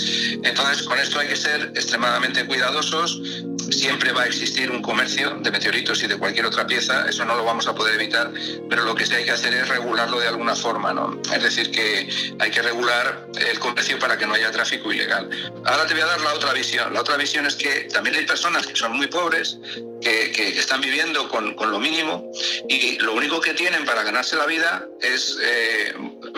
Entonces, 0.43 0.83
con 0.83 0.99
esto 0.99 1.19
hay 1.19 1.27
que 1.27 1.35
ser 1.35 1.71
extremadamente 1.75 2.45
cuidadosos. 2.45 3.21
Siempre 3.69 4.11
va 4.11 4.23
a 4.23 4.25
existir 4.25 4.71
un 4.71 4.81
comercio 4.81 5.37
de 5.41 5.51
meteoritos 5.51 6.03
y 6.03 6.07
de 6.07 6.17
cualquier 6.17 6.45
otra 6.45 6.65
pieza, 6.67 7.07
eso 7.07 7.25
no 7.25 7.34
lo 7.35 7.43
vamos 7.43 7.67
a 7.67 7.75
poder 7.75 7.95
evitar, 7.95 8.31
pero 8.69 8.83
lo 8.83 8.95
que 8.95 9.05
sí 9.05 9.13
hay 9.13 9.25
que 9.25 9.31
hacer 9.31 9.53
es 9.53 9.67
regularlo 9.67 10.19
de 10.19 10.27
alguna 10.27 10.55
forma, 10.55 10.93
¿no? 10.93 11.21
Es 11.33 11.43
decir, 11.43 11.71
que 11.71 12.09
hay 12.39 12.51
que 12.51 12.61
regular 12.61 13.27
el 13.37 13.59
comercio 13.59 13.99
para 13.99 14.17
que 14.17 14.25
no 14.25 14.33
haya 14.33 14.51
tráfico 14.51 14.91
ilegal. 14.91 15.29
Ahora 15.65 15.85
te 15.85 15.93
voy 15.93 16.03
a 16.03 16.07
dar 16.07 16.21
la 16.21 16.33
otra 16.33 16.53
visión. 16.53 16.93
La 16.93 17.01
otra 17.01 17.17
visión 17.17 17.45
es 17.45 17.55
que 17.55 17.87
también 17.93 18.15
hay 18.15 18.25
personas 18.25 18.67
que 18.67 18.75
son 18.75 18.93
muy 18.93 19.07
pobres, 19.07 19.57
que, 20.01 20.31
que 20.31 20.59
están 20.59 20.81
viviendo 20.81 21.27
con, 21.29 21.55
con, 21.55 21.71
lo 21.71 21.79
mínimo 21.79 22.31
y 22.69 22.99
lo 22.99 23.13
único 23.13 23.41
que 23.41 23.53
tienen 23.53 23.85
para 23.85 24.03
ganarse 24.03 24.35
la 24.35 24.45
vida 24.45 24.87
es 25.01 25.37
eh, 25.41 25.93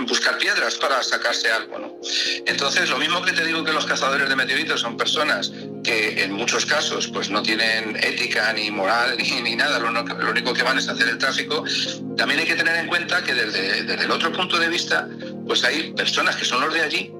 buscar 0.08 0.38
piedras 0.38 0.76
para 0.76 1.04
sacarse 1.04 1.52
algo, 1.52 1.78
¿no? 1.80 1.96
Entonces, 2.46 2.90
lo 2.90 2.98
mismo 2.98 3.22
que 3.24 3.34
te 3.34 3.46
digo 3.46 3.64
que 3.64 3.74
los 3.74 3.86
cazadores 3.86 4.30
de 4.30 4.36
meteoritos 4.36 4.82
son 4.82 4.96
personas 4.96 5.52
que 5.88 6.22
en 6.24 6.34
muchos 6.34 6.66
casos 6.66 7.08
pues 7.08 7.30
no 7.30 7.42
tienen 7.42 7.96
ética 7.96 8.52
ni 8.52 8.70
moral 8.70 9.16
ni, 9.18 9.42
ni 9.42 9.56
nada, 9.56 9.80
lo, 9.80 9.90
lo, 9.90 10.30
único 10.30 10.54
que 10.54 10.62
van 10.62 10.78
es 10.78 10.90
hacer 10.90 11.08
el 11.08 11.18
tráfico, 11.18 11.64
también 12.18 12.42
hay 12.42 12.46
que 12.46 12.56
tener 12.56 12.76
en 12.76 12.88
cuenta 12.88 13.24
que 13.24 13.34
desde, 13.34 13.84
desde 13.84 14.04
el 14.04 14.12
otro 14.12 14.32
punto 14.34 14.60
de 14.60 14.68
vista 14.68 15.08
pues 15.48 15.64
hay 15.64 15.94
personas 15.94 16.36
que 16.36 16.44
son 16.44 16.60
los 16.60 16.74
de 16.74 16.82
allí 16.82 17.14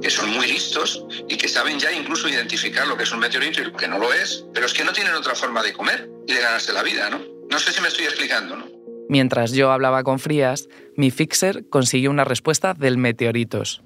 que 0.00 0.10
son 0.10 0.30
muy 0.30 0.46
listos 0.46 1.04
y 1.28 1.36
que 1.36 1.48
saben 1.48 1.78
ya 1.78 1.92
incluso 1.92 2.28
identificar 2.28 2.86
lo 2.86 2.96
que 2.96 3.02
es 3.02 3.12
un 3.12 3.20
meteorito 3.20 3.60
y 3.60 3.64
lo 3.64 3.76
que 3.76 3.88
no 3.88 3.98
lo 3.98 4.12
es, 4.12 4.44
pero 4.52 4.66
es 4.66 4.72
que 4.72 4.84
no 4.84 4.92
tienen 4.92 5.14
otra 5.14 5.34
forma 5.34 5.62
de 5.62 5.72
comer 5.72 6.08
y 6.26 6.32
de 6.32 6.40
ganarse 6.40 6.72
la 6.72 6.82
vida, 6.82 7.10
¿no? 7.10 7.20
No 7.50 7.58
sé 7.58 7.72
si 7.72 7.80
me 7.80 7.88
estoy 7.88 8.04
explicando, 8.04 8.56
¿no? 8.56 8.66
Mientras 9.08 9.52
yo 9.52 9.70
hablaba 9.70 10.02
con 10.02 10.18
Frías, 10.18 10.68
mi 10.96 11.10
fixer 11.10 11.68
consiguió 11.68 12.10
una 12.10 12.24
respuesta 12.24 12.74
del 12.74 12.98
meteoritos. 12.98 13.82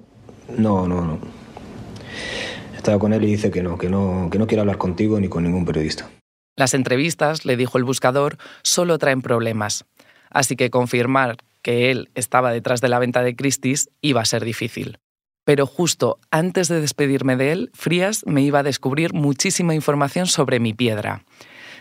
No, 0.49 0.87
no, 0.87 1.01
no. 1.01 1.19
Con 2.97 3.13
él 3.13 3.23
y 3.23 3.27
dice 3.27 3.51
que 3.51 3.61
no, 3.61 3.77
que 3.77 3.89
no, 3.89 4.29
que 4.31 4.39
no 4.39 4.47
quiere 4.47 4.61
hablar 4.61 4.77
contigo 4.77 5.19
ni 5.19 5.27
con 5.27 5.43
ningún 5.43 5.65
periodista. 5.65 6.09
Las 6.55 6.73
entrevistas, 6.73 7.45
le 7.45 7.57
dijo 7.57 7.77
el 7.77 7.83
buscador, 7.83 8.37
solo 8.63 8.97
traen 8.97 9.21
problemas. 9.21 9.85
Así 10.29 10.55
que 10.55 10.69
confirmar 10.69 11.37
que 11.61 11.91
él 11.91 12.09
estaba 12.15 12.51
detrás 12.51 12.81
de 12.81 12.89
la 12.89 12.99
venta 12.99 13.21
de 13.21 13.35
Christie's 13.35 13.89
iba 14.01 14.21
a 14.21 14.25
ser 14.25 14.43
difícil. 14.43 14.99
Pero 15.45 15.65
justo 15.65 16.19
antes 16.31 16.67
de 16.67 16.81
despedirme 16.81 17.35
de 17.35 17.51
él, 17.51 17.71
Frías 17.73 18.23
me 18.25 18.41
iba 18.41 18.59
a 18.59 18.63
descubrir 18.63 19.13
muchísima 19.13 19.73
información 19.73 20.27
sobre 20.27 20.59
mi 20.59 20.73
piedra. 20.73 21.23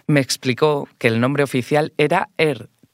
Me 0.07 0.21
explicó 0.21 0.89
que 0.99 1.09
el 1.09 1.21
nombre 1.21 1.43
oficial 1.43 1.93
era 1.99 2.31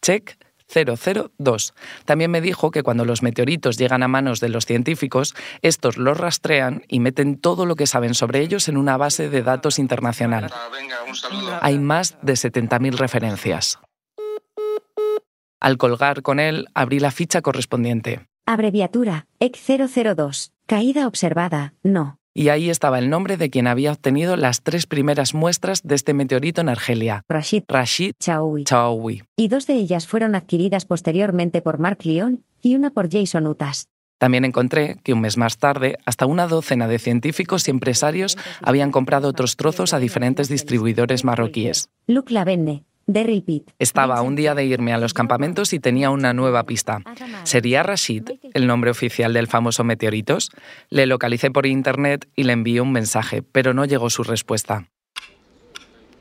Check 0.02 0.36
002. 0.68 1.74
También 2.04 2.30
me 2.30 2.40
dijo 2.40 2.70
que 2.70 2.82
cuando 2.82 3.04
los 3.04 3.22
meteoritos 3.22 3.76
llegan 3.76 4.02
a 4.02 4.08
manos 4.08 4.40
de 4.40 4.48
los 4.48 4.66
científicos, 4.66 5.34
estos 5.62 5.96
los 5.96 6.16
rastrean 6.16 6.82
y 6.88 7.00
meten 7.00 7.38
todo 7.38 7.66
lo 7.66 7.76
que 7.76 7.86
saben 7.86 8.14
sobre 8.14 8.40
ellos 8.40 8.68
en 8.68 8.76
una 8.76 8.96
base 8.96 9.28
de 9.28 9.42
datos 9.42 9.78
internacional. 9.78 10.50
Hay 11.60 11.78
más 11.78 12.16
de 12.22 12.34
70.000 12.34 12.96
referencias. 12.96 13.78
Al 15.60 15.78
colgar 15.78 16.22
con 16.22 16.40
él, 16.40 16.68
abrí 16.74 17.00
la 17.00 17.10
ficha 17.10 17.40
correspondiente. 17.40 18.26
Abreviatura, 18.46 19.26
EC002. 19.40 20.50
Caída 20.66 21.06
observada, 21.06 21.72
no. 21.82 22.18
Y 22.36 22.48
ahí 22.48 22.68
estaba 22.68 22.98
el 22.98 23.10
nombre 23.10 23.36
de 23.36 23.48
quien 23.48 23.68
había 23.68 23.92
obtenido 23.92 24.36
las 24.36 24.62
tres 24.62 24.86
primeras 24.86 25.34
muestras 25.34 25.82
de 25.84 25.94
este 25.94 26.14
meteorito 26.14 26.60
en 26.60 26.68
Argelia. 26.68 27.22
Rashid. 27.28 27.62
Rashid 27.68 28.12
Chaoui. 28.18 29.22
Y 29.36 29.48
dos 29.48 29.68
de 29.68 29.74
ellas 29.74 30.08
fueron 30.08 30.34
adquiridas 30.34 30.84
posteriormente 30.84 31.62
por 31.62 31.78
Mark 31.78 31.98
Lyon 32.02 32.42
y 32.60 32.74
una 32.74 32.90
por 32.90 33.08
Jason 33.08 33.46
Utas. 33.46 33.86
También 34.18 34.44
encontré 34.44 34.96
que 35.04 35.12
un 35.12 35.20
mes 35.20 35.36
más 35.36 35.58
tarde, 35.58 35.98
hasta 36.06 36.26
una 36.26 36.48
docena 36.48 36.88
de 36.88 36.98
científicos 36.98 37.68
y 37.68 37.70
empresarios 37.70 38.36
habían 38.62 38.90
comprado 38.90 39.28
otros 39.28 39.56
trozos 39.56 39.94
a 39.94 39.98
diferentes 40.00 40.48
distribuidores 40.48 41.24
marroquíes. 41.24 41.88
Luke 42.06 42.32
Lavenne, 42.32 42.84
estaba 43.78 44.22
un 44.22 44.34
día 44.34 44.54
de 44.54 44.64
irme 44.64 44.92
a 44.92 44.98
los 44.98 45.14
campamentos 45.14 45.72
y 45.72 45.80
tenía 45.80 46.10
una 46.10 46.32
nueva 46.32 46.64
pista. 46.64 47.02
¿Sería 47.44 47.82
Rashid 47.82 48.30
el 48.52 48.66
nombre 48.66 48.90
oficial 48.90 49.32
del 49.32 49.46
famoso 49.46 49.84
meteoritos? 49.84 50.50
Le 50.90 51.06
localicé 51.06 51.50
por 51.50 51.66
internet 51.66 52.28
y 52.34 52.44
le 52.44 52.52
envié 52.52 52.80
un 52.80 52.92
mensaje, 52.92 53.42
pero 53.42 53.74
no 53.74 53.84
llegó 53.84 54.10
su 54.10 54.22
respuesta. 54.22 54.88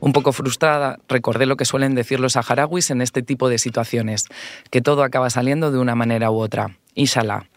Un 0.00 0.12
poco 0.12 0.32
frustrada, 0.32 0.98
recordé 1.08 1.46
lo 1.46 1.56
que 1.56 1.64
suelen 1.64 1.94
decir 1.94 2.20
los 2.20 2.34
saharauis 2.34 2.90
en 2.90 3.00
este 3.00 3.22
tipo 3.22 3.48
de 3.48 3.58
situaciones, 3.58 4.26
que 4.70 4.82
todo 4.82 5.02
acaba 5.02 5.30
saliendo 5.30 5.70
de 5.70 5.78
una 5.78 5.94
manera 5.94 6.30
u 6.30 6.40
otra. 6.40 6.76
Inshallah. 6.94 7.48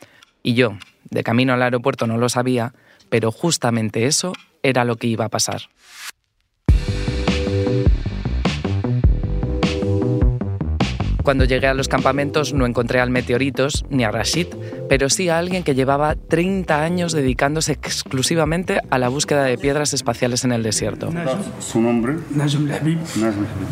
Y 0.43 0.53
yo, 0.53 0.77
de 1.09 1.23
camino 1.23 1.53
al 1.53 1.61
aeropuerto 1.61 2.07
no 2.07 2.17
lo 2.17 2.29
sabía, 2.29 2.73
pero 3.09 3.31
justamente 3.33 4.05
eso 4.05 4.31
era 4.63 4.85
lo 4.85 4.95
que 4.95 5.07
iba 5.07 5.25
a 5.25 5.29
pasar. 5.29 5.63
Cuando 11.27 11.43
llegué 11.43 11.67
a 11.67 11.73
los 11.73 11.89
campamentos 11.89 12.53
no 12.53 12.65
encontré 12.65 13.01
al 13.01 13.09
Meteoritos 13.09 13.83
ni 13.89 14.05
a 14.05 14.11
Rashid, 14.11 14.47
pero 14.87 15.09
sí 15.09 15.27
a 15.27 15.37
alguien 15.37 15.61
que 15.61 15.75
llevaba 15.75 16.15
30 16.15 16.81
años 16.81 17.11
dedicándose 17.11 17.73
exclusivamente 17.73 18.79
a 18.89 18.97
la 18.97 19.09
búsqueda 19.09 19.43
de 19.43 19.57
piedras 19.57 19.93
espaciales 19.93 20.45
en 20.45 20.53
el 20.53 20.63
desierto. 20.63 21.09
¿Su 21.59 21.81
nombre? 21.81 22.15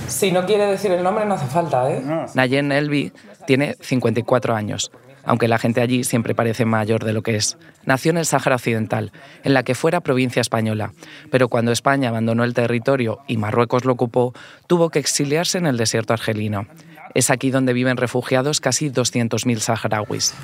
Si 0.07 0.33
no 0.33 0.45
quiere 0.45 0.65
decir 0.65 0.91
el 0.91 1.01
nombre 1.01 1.25
no 1.25 1.35
hace 1.35 1.47
falta, 1.47 1.89
¿eh? 1.89 2.03
Nayen 2.33 2.73
Elvi 2.73 3.13
tiene 3.47 3.77
54 3.79 4.53
años, 4.53 4.91
aunque 5.23 5.47
la 5.47 5.57
gente 5.57 5.79
allí 5.79 6.03
siempre 6.03 6.35
parece 6.35 6.65
mayor 6.65 7.05
de 7.05 7.13
lo 7.13 7.21
que 7.21 7.37
es. 7.37 7.57
Nació 7.85 8.11
en 8.11 8.17
el 8.17 8.25
Sáhara 8.25 8.57
Occidental, 8.57 9.13
en 9.45 9.53
la 9.53 9.63
que 9.63 9.75
fuera 9.75 10.01
provincia 10.01 10.41
española, 10.41 10.91
pero 11.31 11.47
cuando 11.47 11.71
España 11.71 12.09
abandonó 12.09 12.43
el 12.43 12.53
territorio 12.53 13.19
y 13.27 13.37
Marruecos 13.37 13.85
lo 13.85 13.93
ocupó, 13.93 14.33
tuvo 14.67 14.89
que 14.89 14.99
exiliarse 14.99 15.57
en 15.57 15.67
el 15.67 15.77
desierto 15.77 16.11
argelino. 16.11 16.67
Es 17.15 17.29
aquí 17.29 17.49
donde 17.49 17.71
viven 17.71 17.95
refugiados 17.95 18.59
casi 18.59 18.89
200.000 18.89 19.59
saharauis. 19.59 20.35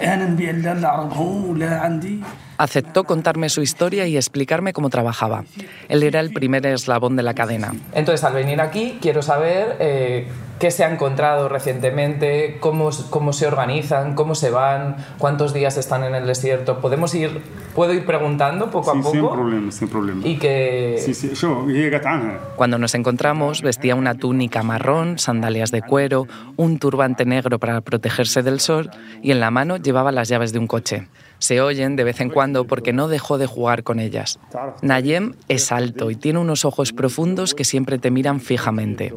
Aceptó 2.57 3.03
contarme 3.03 3.49
su 3.49 3.61
historia 3.61 4.07
y 4.07 4.15
explicarme 4.15 4.71
cómo 4.71 4.89
trabajaba. 4.89 5.43
Él 5.89 6.01
era 6.01 6.21
el 6.21 6.31
primer 6.31 6.65
eslabón 6.65 7.17
de 7.17 7.23
la 7.23 7.33
cadena. 7.33 7.73
Entonces, 7.93 8.23
al 8.23 8.33
venir 8.33 8.61
aquí, 8.61 8.99
quiero 9.01 9.21
saber 9.21 9.75
eh, 9.81 10.27
qué 10.61 10.69
se 10.69 10.83
ha 10.83 10.91
encontrado 10.91 11.49
recientemente, 11.49 12.57
cómo, 12.59 12.91
cómo 13.09 13.33
se 13.33 13.47
organizan, 13.47 14.13
cómo 14.13 14.35
se 14.35 14.51
van, 14.51 14.95
cuántos 15.17 15.55
días 15.55 15.75
están 15.75 16.03
en 16.03 16.13
el 16.13 16.27
desierto. 16.27 16.79
¿Podemos 16.79 17.15
ir, 17.15 17.41
¿Puedo 17.73 17.95
ir 17.95 18.05
preguntando 18.05 18.69
poco 18.69 18.91
a 18.91 18.93
poco? 18.93 19.11
Sin 19.11 19.27
problema, 19.27 19.71
sin 19.71 19.87
problema. 19.87 20.21
Y 20.23 20.37
que... 20.37 21.01
Sí, 21.03 21.15
sí, 21.15 21.31
Cuando 22.55 22.77
nos 22.77 22.93
encontramos, 22.93 23.63
vestía 23.63 23.95
una 23.95 24.13
túnica 24.13 24.61
marrón, 24.61 25.17
sandalias 25.17 25.71
de 25.71 25.81
cuero, 25.81 26.27
un 26.57 26.77
turbante 26.77 27.25
negro 27.25 27.57
para 27.57 27.81
protegerse 27.81 28.43
del 28.43 28.59
sol 28.59 28.91
y 29.23 29.31
en 29.31 29.39
la 29.39 29.49
mano 29.49 29.77
llevaba 29.77 30.11
las 30.11 30.29
llaves 30.29 30.53
de 30.53 30.59
un 30.59 30.67
coche. 30.67 31.07
Se 31.39 31.59
oyen 31.59 31.95
de 31.95 32.03
vez 32.03 32.21
en 32.21 32.29
cuando 32.29 32.67
porque 32.67 32.93
no 32.93 33.07
dejó 33.07 33.39
de 33.39 33.47
jugar 33.47 33.81
con 33.81 33.99
ellas. 33.99 34.39
Nayem 34.83 35.33
es 35.47 35.71
alto 35.71 36.11
y 36.11 36.15
tiene 36.15 36.37
unos 36.37 36.65
ojos 36.65 36.93
profundos 36.93 37.55
que 37.55 37.63
siempre 37.63 37.97
te 37.97 38.11
miran 38.11 38.39
fijamente. 38.39 39.11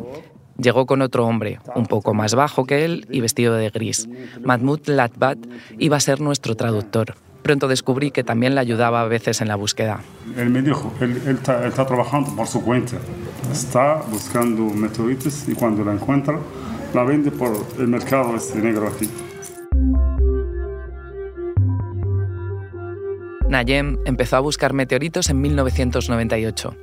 Llegó 0.56 0.86
con 0.86 1.02
otro 1.02 1.26
hombre, 1.26 1.58
un 1.74 1.86
poco 1.86 2.14
más 2.14 2.34
bajo 2.34 2.64
que 2.64 2.84
él 2.84 3.06
y 3.10 3.20
vestido 3.20 3.54
de 3.54 3.70
gris. 3.70 4.08
Mahmoud 4.42 4.86
Latbat 4.86 5.38
iba 5.78 5.96
a 5.96 6.00
ser 6.00 6.20
nuestro 6.20 6.54
traductor. 6.54 7.16
Pronto 7.42 7.68
descubrí 7.68 8.10
que 8.10 8.24
también 8.24 8.54
le 8.54 8.60
ayudaba 8.60 9.02
a 9.02 9.04
veces 9.04 9.40
en 9.40 9.48
la 9.48 9.56
búsqueda. 9.56 10.00
Él 10.36 10.48
me 10.48 10.62
dijo, 10.62 10.94
él, 11.00 11.20
está, 11.26 11.86
trabajando 11.86 12.34
por 12.34 12.46
su 12.46 12.62
cuenta. 12.62 12.96
Está 13.52 14.02
buscando 14.10 14.62
meteoritos 14.62 15.46
y 15.48 15.54
cuando 15.54 15.84
la 15.84 15.92
encuentra, 15.92 16.38
la 16.94 17.02
vende 17.02 17.30
por 17.30 17.52
el 17.78 17.88
mercado 17.88 18.34
este 18.36 18.60
negro 18.60 18.88
aquí. 18.88 19.10
Nayem 23.48 23.98
empezó 24.06 24.36
a 24.36 24.40
buscar 24.40 24.72
meteoritos 24.72 25.28
en 25.28 25.40
1998. 25.42 26.74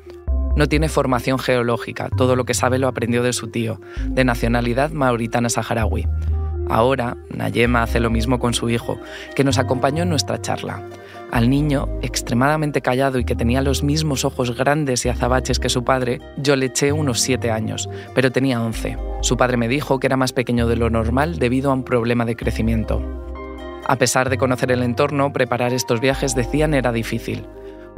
No 0.56 0.68
tiene 0.68 0.90
formación 0.90 1.40
geológica, 1.40 2.10
todo 2.16 2.36
lo 2.36 2.46
que 2.46 2.54
sabe 2.54 2.78
lo 2.78 2.88
aprendió 2.88 3.24
de 3.24 3.34
su 3.34 3.48
tío, 3.48 3.80
de 4.08 4.24
nacionalidad 4.26 4.92
mauritana 4.92 5.50
saharaui. 5.50 6.08
Ahora, 6.70 7.18
Nayema 7.30 7.84
hace 7.84 8.00
lo 8.00 8.10
mismo 8.10 8.40
con 8.40 8.54
su 8.54 8.70
hijo, 8.70 8.98
que 9.36 9.44
nos 9.44 9.58
acompañó 9.58 10.04
en 10.04 10.10
nuestra 10.10 10.42
charla. 10.42 10.84
Al 11.32 11.50
niño, 11.50 11.88
extremadamente 12.02 12.82
callado 12.82 13.20
y 13.20 13.26
que 13.26 13.36
tenía 13.36 13.62
los 13.62 13.84
mismos 13.84 14.26
ojos 14.26 14.56
grandes 14.58 15.06
y 15.06 15.10
azabaches 15.10 15.60
que 15.60 15.70
su 15.70 15.84
padre, 15.84 16.20
yo 16.38 16.58
le 16.58 16.68
eché 16.68 16.92
unos 16.92 17.22
siete 17.22 17.52
años, 17.52 17.90
pero 18.14 18.32
tenía 18.32 18.62
once. 18.62 18.98
Su 19.22 19.38
padre 19.38 19.56
me 19.56 19.70
dijo 19.70 20.00
que 20.00 20.08
era 20.08 20.18
más 20.18 20.34
pequeño 20.34 20.68
de 20.68 20.76
lo 20.76 20.90
normal 20.90 21.40
debido 21.40 21.72
a 21.72 21.74
un 21.74 21.84
problema 21.84 22.26
de 22.26 22.36
crecimiento. 22.36 23.02
A 23.86 23.96
pesar 23.96 24.30
de 24.30 24.38
conocer 24.38 24.72
el 24.72 24.84
entorno, 24.84 25.34
preparar 25.34 25.74
estos 25.74 26.02
viajes 26.02 26.36
decían 26.36 26.74
era 26.74 26.92
difícil 26.92 27.46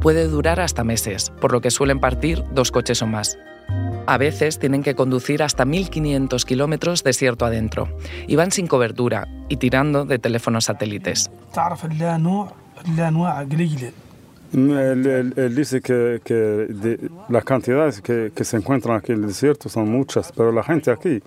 puede 0.04 0.28
durar 0.28 0.60
hasta 0.60 0.84
meses, 0.84 1.32
por 1.40 1.50
lo 1.50 1.62
que 1.62 1.70
suelen 1.70 1.98
partir 1.98 2.44
dos 2.52 2.70
coches 2.70 3.00
o 3.00 3.06
más. 3.06 3.38
A 4.06 4.18
veces 4.18 4.58
tienen 4.58 4.82
que 4.82 4.94
conducir 4.94 5.42
hasta 5.42 5.64
1.500 5.64 6.44
kilómetros 6.44 7.02
desierto 7.02 7.46
adentro 7.46 7.88
y 8.28 8.36
van 8.36 8.52
sin 8.52 8.66
cobertura 8.66 9.26
y 9.48 9.56
tirando 9.56 10.04
de 10.04 10.18
teléfonos 10.18 10.66
satélites. 10.66 11.30
Él, 14.52 15.54
dice 15.56 15.80
que, 15.80 16.98
las 17.30 17.44
cantidades 17.44 18.02
que, 18.02 18.30
se 18.44 18.58
encuentran 18.58 18.98
aquí 18.98 19.12
en 19.12 19.22
el 19.22 19.28
desierto 19.28 19.70
son 19.70 19.90
muchas, 19.90 20.30
pero 20.36 20.52
la 20.52 20.62
gente 20.62 20.90
aquí, 20.90 21.22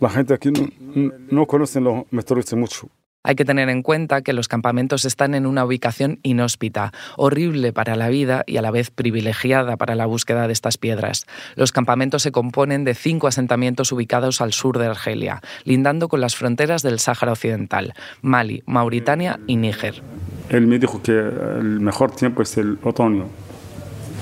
la 0.00 0.08
gente 0.08 0.32
aquí 0.32 0.50
no, 0.50 1.12
no 1.30 1.46
conoce 1.46 1.78
los 1.78 2.04
meteoritos 2.10 2.58
mucho. 2.58 2.88
Hay 3.26 3.34
que 3.34 3.44
tener 3.44 3.68
en 3.70 3.82
cuenta 3.82 4.22
que 4.22 4.32
los 4.32 4.46
campamentos 4.46 5.04
están 5.04 5.34
en 5.34 5.46
una 5.46 5.64
ubicación 5.64 6.20
inhóspita, 6.22 6.92
horrible 7.16 7.72
para 7.72 7.96
la 7.96 8.08
vida 8.08 8.44
y 8.46 8.56
a 8.56 8.62
la 8.62 8.70
vez 8.70 8.92
privilegiada 8.92 9.76
para 9.76 9.96
la 9.96 10.06
búsqueda 10.06 10.46
de 10.46 10.52
estas 10.52 10.78
piedras. 10.78 11.26
Los 11.56 11.72
campamentos 11.72 12.22
se 12.22 12.30
componen 12.30 12.84
de 12.84 12.94
cinco 12.94 13.26
asentamientos 13.26 13.90
ubicados 13.90 14.40
al 14.40 14.52
sur 14.52 14.78
de 14.78 14.86
Argelia, 14.86 15.42
lindando 15.64 16.06
con 16.06 16.20
las 16.20 16.36
fronteras 16.36 16.82
del 16.82 17.00
Sáhara 17.00 17.32
Occidental, 17.32 17.94
Mali, 18.22 18.62
Mauritania 18.64 19.40
y 19.48 19.56
Níger. 19.56 20.02
Él 20.48 20.68
me 20.68 20.78
dijo 20.78 21.02
que 21.02 21.10
el 21.10 21.80
mejor 21.80 22.12
tiempo 22.14 22.42
es 22.42 22.56
el 22.58 22.78
otoño, 22.84 23.26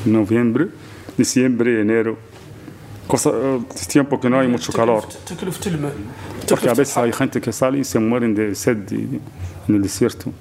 noviembre, 0.07 0.69
diciembre, 1.19 1.83
enero 1.83 2.17
cosa, 3.07 3.31
eh, 3.31 3.61
tiempo 3.89 4.21
que 4.21 4.31
no 4.31 4.39
hay 4.41 4.49
mucho 4.49 4.73
calor. 4.73 5.05
Porque 6.49 6.69
a 6.69 6.75
veces 6.75 6.97
hay 6.97 7.13
gente 7.13 7.41
que 7.41 7.53
sale 7.53 7.79
y 7.79 7.85
se 7.85 7.99
mueren 7.99 8.35
de 8.35 8.55
sed 8.55 8.79
en 8.91 9.21
el 9.69 9.83
desierto. 9.83 10.33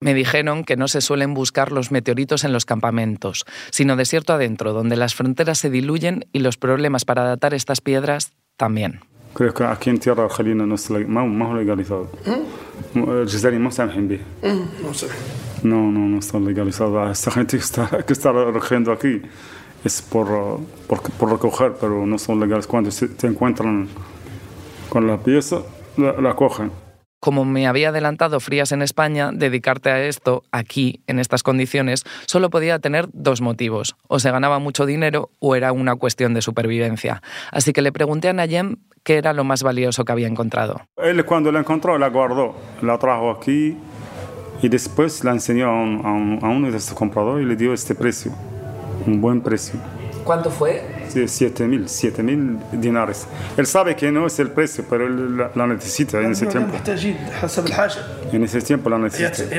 Me 0.00 0.14
dijeron 0.14 0.64
que 0.64 0.76
no 0.76 0.88
se 0.88 1.00
suelen 1.00 1.32
buscar 1.32 1.70
los 1.70 1.92
meteoritos 1.92 2.42
en 2.42 2.52
los 2.52 2.64
campamentos, 2.64 3.44
sino 3.70 3.94
desierto 3.94 4.32
adentro, 4.32 4.72
donde 4.72 4.96
las 4.96 5.14
fronteras 5.14 5.58
se 5.58 5.70
diluyen 5.70 6.26
y 6.32 6.40
los 6.40 6.56
problemas 6.56 7.04
para 7.04 7.22
datar 7.22 7.54
estas 7.54 7.80
piedras 7.80 8.32
también. 8.56 9.00
Creo 9.34 9.54
que 9.54 9.64
aquí 9.64 9.90
en 9.90 9.98
tierra 9.98 10.24
argelina 10.24 10.66
no 10.66 10.74
está 10.74 10.98
legalizado. 10.98 12.10
¿Mm? 12.26 12.98
¿Mm? 12.98 14.58
No, 15.62 15.92
no, 15.92 16.00
no 16.00 16.18
está 16.18 16.40
legalizado. 16.40 17.08
Esta 17.10 17.30
gente 17.30 17.56
que 17.56 17.62
está, 17.62 18.02
que 18.04 18.12
está 18.12 18.32
recogiendo 18.32 18.90
aquí 18.92 19.22
es 19.84 20.02
por, 20.02 20.60
por, 20.86 21.00
por, 21.00 21.30
recoger, 21.30 21.74
pero 21.80 22.04
no 22.04 22.18
son 22.18 22.40
legales. 22.40 22.66
Cuando 22.66 22.90
se, 22.90 23.08
te 23.08 23.28
encuentran 23.28 23.88
con 24.92 25.06
la 25.06 25.16
pieza, 25.16 25.62
la, 25.96 26.36
cogen. 26.36 26.70
Como 27.18 27.46
me 27.46 27.66
había 27.66 27.88
adelantado 27.88 28.40
Frías 28.40 28.72
en 28.72 28.82
España, 28.82 29.30
dedicarte 29.32 29.90
a 29.90 30.04
esto 30.04 30.42
aquí, 30.52 31.00
en 31.06 31.18
estas 31.18 31.42
condiciones, 31.42 32.04
solo 32.26 32.50
podía 32.50 32.78
tener 32.78 33.08
dos 33.14 33.40
motivos. 33.40 33.96
O 34.06 34.18
se 34.18 34.30
ganaba 34.30 34.58
mucho 34.58 34.84
dinero 34.84 35.30
o 35.38 35.56
era 35.56 35.72
una 35.72 35.96
cuestión 35.96 36.34
de 36.34 36.42
supervivencia. 36.42 37.22
Así 37.52 37.72
que 37.72 37.80
le 37.80 37.90
pregunté 37.90 38.28
a 38.28 38.34
Nayem 38.34 38.76
qué 39.02 39.16
era 39.16 39.32
lo 39.32 39.44
más 39.44 39.62
valioso 39.62 40.04
que 40.04 40.12
había 40.12 40.26
encontrado. 40.26 40.82
Él 40.98 41.24
cuando 41.24 41.50
la 41.50 41.60
encontró, 41.60 41.96
la 41.96 42.10
guardó, 42.10 42.54
la 42.82 42.98
trajo 42.98 43.30
aquí 43.30 43.78
y 44.60 44.68
después 44.68 45.24
la 45.24 45.30
enseñó 45.30 45.70
a, 45.70 45.72
a 45.72 46.50
uno 46.50 46.70
de 46.70 46.78
sus 46.78 46.92
compradores 46.92 47.46
y 47.46 47.48
le 47.48 47.56
dio 47.56 47.72
este 47.72 47.94
precio 47.94 48.32
un 49.06 49.22
buen 49.22 49.40
precio. 49.40 49.80
¿Cuánto 50.24 50.50
fue? 50.50 50.84
7 51.26 51.66
mil, 51.66 51.88
7 51.88 52.22
mil 52.22 52.58
dinares. 52.72 53.26
Él 53.56 53.66
sabe 53.66 53.96
que 53.96 54.10
no 54.10 54.26
es 54.26 54.38
el 54.38 54.50
precio, 54.50 54.84
pero 54.88 55.06
él 55.06 55.36
la, 55.54 55.66
necesita 55.66 56.20
en 56.20 56.32
ese 56.32 56.46
tiempo. 56.46 56.76
En 58.32 58.44
ese 58.44 58.60
tiempo 58.60 58.90
la 58.90 58.98
necesita. 58.98 59.54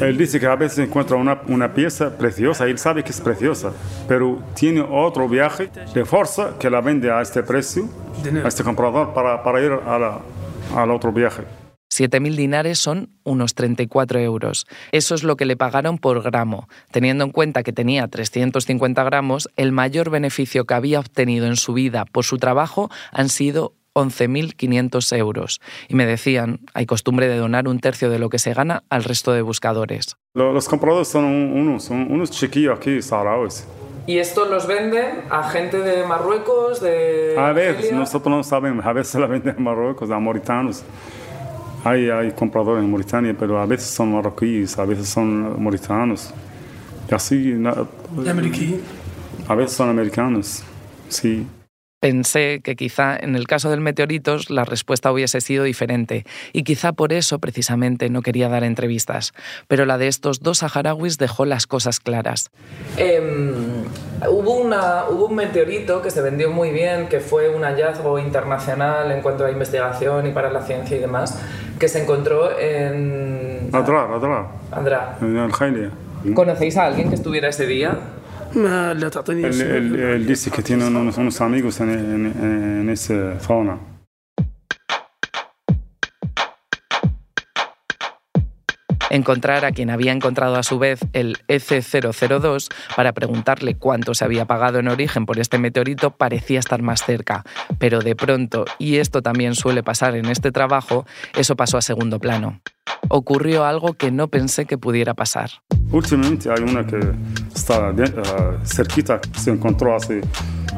Él 0.00 0.16
dice 0.16 0.38
que 0.40 0.46
a 0.46 0.54
veces 0.56 0.78
encuentra 0.78 1.16
una, 1.16 1.40
una 1.48 1.74
pieza 1.74 2.16
preciosa 2.16 2.64
él 2.64 2.78
sabe 2.78 3.02
que 3.02 3.10
es 3.10 3.20
preciosa, 3.20 3.72
pero 4.08 4.40
tiene 4.54 4.80
otro 4.80 5.28
viaje 5.28 5.68
de 5.92 6.04
fuerza 6.04 6.54
que 6.58 6.70
la 6.70 6.80
vende 6.80 7.10
a 7.10 7.20
este 7.20 7.42
precio, 7.42 7.88
a 8.42 8.48
este 8.48 8.62
comprador, 8.62 9.12
para, 9.12 9.42
para 9.42 9.60
ir 9.60 9.72
a 9.72 9.98
la, 9.98 10.20
al 10.74 10.90
otro 10.90 11.12
viaje. 11.12 11.42
7.000 12.00 12.34
dinares 12.34 12.78
son 12.78 13.10
unos 13.24 13.54
34 13.54 14.20
euros. 14.20 14.66
Eso 14.90 15.14
es 15.14 15.22
lo 15.22 15.36
que 15.36 15.44
le 15.44 15.56
pagaron 15.56 15.98
por 15.98 16.22
gramo. 16.22 16.66
Teniendo 16.90 17.24
en 17.24 17.30
cuenta 17.30 17.62
que 17.62 17.74
tenía 17.74 18.08
350 18.08 19.04
gramos, 19.04 19.50
el 19.56 19.70
mayor 19.70 20.08
beneficio 20.08 20.64
que 20.64 20.74
había 20.74 20.98
obtenido 20.98 21.46
en 21.46 21.56
su 21.56 21.74
vida 21.74 22.06
por 22.06 22.24
su 22.24 22.38
trabajo 22.38 22.90
han 23.12 23.28
sido 23.28 23.74
11.500 23.94 25.16
euros. 25.18 25.60
Y 25.88 25.94
me 25.94 26.06
decían, 26.06 26.60
hay 26.72 26.86
costumbre 26.86 27.28
de 27.28 27.36
donar 27.36 27.68
un 27.68 27.80
tercio 27.80 28.08
de 28.08 28.18
lo 28.18 28.30
que 28.30 28.38
se 28.38 28.54
gana 28.54 28.82
al 28.88 29.04
resto 29.04 29.32
de 29.32 29.42
buscadores. 29.42 30.16
Los 30.34 30.68
compradores 30.68 31.08
son 31.08 31.24
unos, 31.24 31.90
unos 31.90 32.30
chiquillos 32.30 32.78
aquí, 32.78 33.02
saharauis. 33.02 33.66
¿Y 34.06 34.18
esto 34.18 34.46
los 34.46 34.66
venden 34.66 35.24
a 35.28 35.50
gente 35.50 35.78
de 35.78 36.06
Marruecos? 36.06 36.80
De 36.80 37.36
a 37.38 37.52
veces, 37.52 37.92
nosotros 37.92 38.34
no 38.34 38.42
sabemos, 38.42 38.86
a 38.86 38.92
veces 38.92 39.20
la 39.20 39.26
venden 39.26 39.56
a 39.58 39.60
Marruecos, 39.60 40.10
a 40.10 40.18
mauritanos. 40.18 40.82
Hay, 41.84 42.10
hay 42.10 42.32
compradores 42.32 42.84
en 42.84 42.90
Mauritania, 42.90 43.34
pero 43.38 43.58
a 43.58 43.66
veces 43.66 43.88
son 43.88 44.12
marroquíes, 44.12 44.78
a 44.78 44.84
veces 44.84 45.08
son 45.08 45.62
mauritanos. 45.62 46.32
Y 47.10 47.14
así. 47.14 47.54
A 49.48 49.54
veces 49.54 49.76
son 49.76 49.88
americanos, 49.88 50.62
sí. 51.08 51.46
Pensé 52.00 52.60
que 52.64 52.76
quizá 52.76 53.14
en 53.14 53.36
el 53.36 53.46
caso 53.46 53.68
del 53.68 53.82
meteoritos 53.82 54.48
la 54.48 54.64
respuesta 54.64 55.12
hubiese 55.12 55.42
sido 55.42 55.64
diferente 55.64 56.24
y 56.54 56.62
quizá 56.62 56.94
por 56.94 57.12
eso 57.12 57.38
precisamente 57.40 58.08
no 58.08 58.22
quería 58.22 58.48
dar 58.48 58.64
entrevistas. 58.64 59.34
Pero 59.68 59.84
la 59.84 59.98
de 59.98 60.08
estos 60.08 60.40
dos 60.40 60.58
saharauis 60.58 61.18
dejó 61.18 61.44
las 61.44 61.66
cosas 61.66 62.00
claras. 62.00 62.50
Em, 62.96 63.84
hubo, 64.30 64.54
una, 64.54 65.10
hubo 65.10 65.26
un 65.26 65.34
meteorito 65.34 66.00
que 66.00 66.10
se 66.10 66.22
vendió 66.22 66.50
muy 66.50 66.70
bien, 66.70 67.06
que 67.08 67.20
fue 67.20 67.50
un 67.50 67.64
hallazgo 67.64 68.18
internacional 68.18 69.12
en 69.12 69.20
cuanto 69.20 69.44
a 69.44 69.50
investigación 69.50 70.26
y 70.26 70.30
para 70.30 70.50
la 70.50 70.62
ciencia 70.62 70.96
y 70.96 71.00
demás, 71.00 71.38
que 71.80 71.88
se 71.88 72.02
encontró 72.02 72.56
en... 72.60 73.70
Adrar, 73.72 74.12
Adrar. 74.12 74.46
Adrar. 74.70 75.16
En 75.20 75.36
Argelia. 75.38 75.90
¿Conocéis 76.34 76.76
a 76.76 76.84
alguien 76.84 77.08
que 77.08 77.14
estuviera 77.16 77.48
ese 77.48 77.66
día? 77.66 77.98
Él, 78.54 80.26
dice 80.26 80.50
que 80.50 80.62
tiene 80.62 80.86
unos, 80.86 81.40
amigos 81.40 81.80
en, 81.80 81.90
en, 81.90 82.88
esa 82.90 83.40
zona. 83.40 83.78
Encontrar 89.10 89.64
a 89.64 89.72
quien 89.72 89.90
había 89.90 90.12
encontrado 90.12 90.56
a 90.56 90.62
su 90.62 90.78
vez 90.78 91.00
el 91.12 91.36
EC002 91.48 92.72
para 92.96 93.12
preguntarle 93.12 93.74
cuánto 93.74 94.14
se 94.14 94.24
había 94.24 94.46
pagado 94.46 94.78
en 94.78 94.88
origen 94.88 95.26
por 95.26 95.38
este 95.38 95.58
meteorito 95.58 96.12
parecía 96.12 96.58
estar 96.58 96.82
más 96.82 97.04
cerca, 97.04 97.44
pero 97.78 98.00
de 98.00 98.16
pronto, 98.16 98.64
y 98.78 98.96
esto 98.96 99.22
también 99.22 99.54
suele 99.54 99.82
pasar 99.82 100.16
en 100.16 100.26
este 100.26 100.52
trabajo, 100.52 101.06
eso 101.36 101.56
pasó 101.56 101.76
a 101.76 101.82
segundo 101.82 102.18
plano. 102.18 102.60
Ocurrió 103.08 103.64
algo 103.64 103.94
que 103.94 104.10
no 104.10 104.28
pensé 104.28 104.66
que 104.66 104.78
pudiera 104.78 105.14
pasar. 105.14 105.50
Últimamente 105.90 106.50
hay 106.50 106.62
una 106.62 106.86
que 106.86 107.00
está 107.54 107.90
uh, 107.90 108.64
cerquita, 108.64 109.20
se 109.36 109.50
encontró 109.50 109.96
hace 109.96 110.20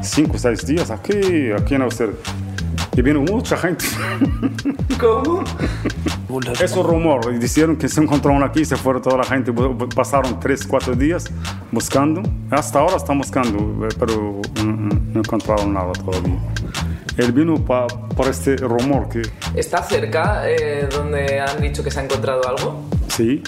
5 0.01 0.35
o 0.35 0.39
6 0.39 0.65
días 0.65 0.91
aquí, 0.91 1.51
aquí 1.51 1.75
en 1.75 1.81
Australia. 1.83 2.15
Y 2.95 3.01
vino 3.01 3.21
mucha 3.21 3.57
gente. 3.57 3.85
¿Cómo? 4.99 5.43
Es 6.61 6.75
un 6.75 6.83
rumor. 6.85 7.37
Dijeron 7.39 7.75
que 7.75 7.87
se 7.87 8.01
encontraron 8.01 8.43
aquí, 8.43 8.65
se 8.65 8.75
fueron 8.75 9.01
toda 9.01 9.17
la 9.17 9.23
gente. 9.23 9.53
Pasaron 9.95 10.39
tres, 10.39 10.65
cuatro 10.65 10.95
días 10.95 11.29
buscando. 11.71 12.21
Hasta 12.49 12.79
ahora 12.79 12.97
están 12.97 13.17
buscando, 13.17 13.87
pero 13.99 14.41
no 14.63 15.19
encontraron 15.19 15.73
nada 15.73 15.91
todavía. 15.93 16.37
Él 17.17 17.31
vino 17.31 17.63
por 17.63 18.27
este 18.27 18.55
rumor 18.57 19.07
que... 19.09 19.21
¿Está 19.53 19.83
cerca 19.83 20.49
eh, 20.49 20.87
donde 20.91 21.39
han 21.39 21.61
dicho 21.61 21.83
que 21.83 21.91
se 21.91 21.99
ha 21.99 22.03
encontrado 22.03 22.47
algo? 22.47 22.83
Sí. 23.09 23.43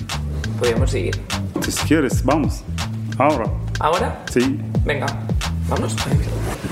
Podríamos 0.59 0.91
seguir. 0.91 1.19
Si 1.67 1.87
quieres, 1.87 2.23
vamos. 2.23 2.63
Ahora. 3.17 3.45
¿Ahora? 3.79 4.23
Sí. 4.31 4.59
Venga, 4.85 5.07
vamos. 5.67 5.95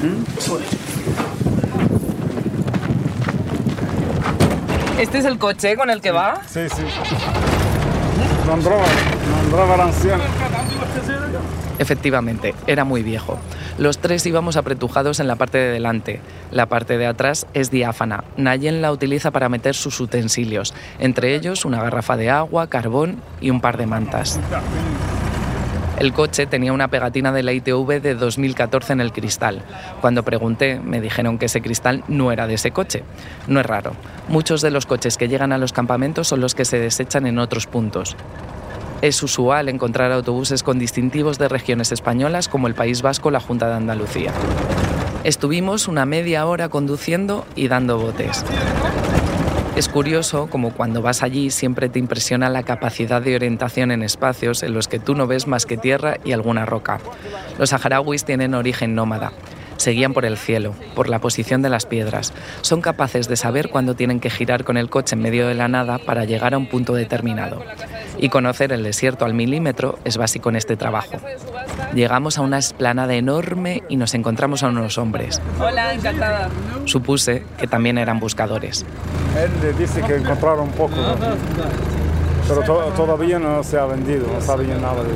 ¿Mm? 0.03 1.62
¿Este 5.03 5.17
es 5.17 5.25
el 5.25 5.37
coche 5.37 5.75
con 5.75 5.89
el 5.89 5.99
que 5.99 6.11
va? 6.11 6.41
Sí, 6.47 6.61
sí. 6.69 6.81
Nombraba, 8.47 9.75
la 9.75 9.83
anciana. 9.83 10.23
Efectivamente, 11.77 12.55
era 12.67 12.85
muy 12.85 13.03
viejo. 13.03 13.37
Los 13.77 13.97
tres 13.97 14.25
íbamos 14.25 14.55
apretujados 14.55 15.19
en 15.19 15.27
la 15.27 15.35
parte 15.35 15.57
de 15.57 15.71
delante. 15.71 16.21
La 16.51 16.67
parte 16.67 16.97
de 16.97 17.05
atrás 17.05 17.47
es 17.53 17.69
diáfana. 17.69 18.23
Nayen 18.37 18.81
la 18.81 18.93
utiliza 18.93 19.31
para 19.31 19.49
meter 19.49 19.75
sus 19.75 19.99
utensilios, 19.99 20.73
entre 20.99 21.35
ellos 21.35 21.65
una 21.65 21.83
garrafa 21.83 22.15
de 22.15 22.29
agua, 22.29 22.67
carbón 22.67 23.17
y 23.41 23.49
un 23.49 23.59
par 23.59 23.75
de 23.75 23.87
mantas. 23.87 24.39
El 25.99 26.11
coche 26.11 26.47
tenía 26.47 26.73
una 26.73 26.87
pegatina 26.87 27.31
de 27.31 27.43
la 27.43 27.53
ITV 27.53 28.01
de 28.01 28.15
2014 28.15 28.93
en 28.93 29.01
el 29.01 29.13
cristal. 29.13 29.61
Cuando 30.01 30.23
pregunté, 30.23 30.79
me 30.79 30.99
dijeron 30.99 31.37
que 31.37 31.45
ese 31.45 31.61
cristal 31.61 32.03
no 32.07 32.31
era 32.31 32.47
de 32.47 32.55
ese 32.55 32.71
coche. 32.71 33.03
No 33.47 33.59
es 33.59 33.65
raro. 33.65 33.93
Muchos 34.27 34.61
de 34.61 34.71
los 34.71 34.85
coches 34.85 35.17
que 35.17 35.27
llegan 35.27 35.53
a 35.53 35.57
los 35.57 35.71
campamentos 35.71 36.27
son 36.27 36.41
los 36.41 36.55
que 36.55 36.65
se 36.65 36.79
desechan 36.79 37.27
en 37.27 37.37
otros 37.37 37.67
puntos. 37.67 38.15
Es 39.01 39.21
usual 39.21 39.69
encontrar 39.69 40.11
autobuses 40.11 40.63
con 40.63 40.79
distintivos 40.79 41.37
de 41.37 41.49
regiones 41.49 41.91
españolas 41.91 42.47
como 42.47 42.67
el 42.67 42.73
País 42.73 43.01
Vasco 43.01 43.27
o 43.27 43.31
la 43.31 43.39
Junta 43.39 43.67
de 43.67 43.75
Andalucía. 43.75 44.31
Estuvimos 45.23 45.87
una 45.87 46.05
media 46.05 46.45
hora 46.45 46.69
conduciendo 46.69 47.45
y 47.55 47.67
dando 47.67 47.97
botes. 47.97 48.43
Es 49.75 49.89
curioso 49.89 50.47
como 50.51 50.71
cuando 50.71 51.01
vas 51.01 51.23
allí 51.23 51.49
siempre 51.49 51.89
te 51.89 51.97
impresiona 51.97 52.47
la 52.47 52.61
capacidad 52.61 53.23
de 53.23 53.35
orientación 53.35 53.89
en 53.89 54.03
espacios 54.03 54.61
en 54.61 54.71
los 54.75 54.87
que 54.87 54.99
tú 54.99 55.15
no 55.15 55.25
ves 55.25 55.47
más 55.47 55.65
que 55.65 55.77
tierra 55.77 56.17
y 56.23 56.31
alguna 56.31 56.63
roca. 56.67 56.99
Los 57.57 57.71
saharauis 57.71 58.23
tienen 58.23 58.53
origen 58.53 58.93
nómada. 58.93 59.31
Seguían 59.77 60.13
por 60.13 60.25
el 60.25 60.37
cielo, 60.37 60.73
por 60.95 61.09
la 61.09 61.19
posición 61.19 61.61
de 61.61 61.69
las 61.69 61.85
piedras. 61.85 62.33
Son 62.61 62.81
capaces 62.81 63.27
de 63.27 63.35
saber 63.35 63.69
cuándo 63.69 63.95
tienen 63.95 64.19
que 64.19 64.29
girar 64.29 64.63
con 64.63 64.77
el 64.77 64.89
coche 64.89 65.15
en 65.15 65.21
medio 65.21 65.47
de 65.47 65.53
la 65.55 65.67
nada 65.67 65.97
para 65.97 66.25
llegar 66.25 66.53
a 66.53 66.57
un 66.57 66.67
punto 66.67 66.93
determinado. 66.93 67.63
Y 68.17 68.29
conocer 68.29 68.71
el 68.71 68.83
desierto 68.83 69.25
al 69.25 69.33
milímetro 69.33 69.99
es 70.05 70.17
básico 70.17 70.49
en 70.49 70.55
este 70.55 70.77
trabajo. 70.77 71.17
Llegamos 71.93 72.37
a 72.37 72.41
una 72.41 72.57
esplanada 72.57 73.13
enorme 73.15 73.83
y 73.89 73.97
nos 73.97 74.13
encontramos 74.13 74.63
a 74.63 74.67
unos 74.67 74.97
hombres. 74.97 75.41
Hola, 75.59 75.93
encantada. 75.93 76.49
Supuse 76.85 77.43
que 77.57 77.67
también 77.67 77.97
eran 77.97 78.19
buscadores. 78.19 78.85
Él 79.37 79.77
dice 79.77 80.01
que 80.01 80.15
encontraron 80.15 80.65
un 80.65 80.71
poco, 80.71 80.95
pero 82.47 82.61
todavía 82.91 83.39
no 83.39 83.63
se 83.63 83.79
ha 83.79 83.85
vendido, 83.85 84.27
no 84.31 84.41
sabía 84.41 84.75
nada 84.77 85.03
de 85.03 85.13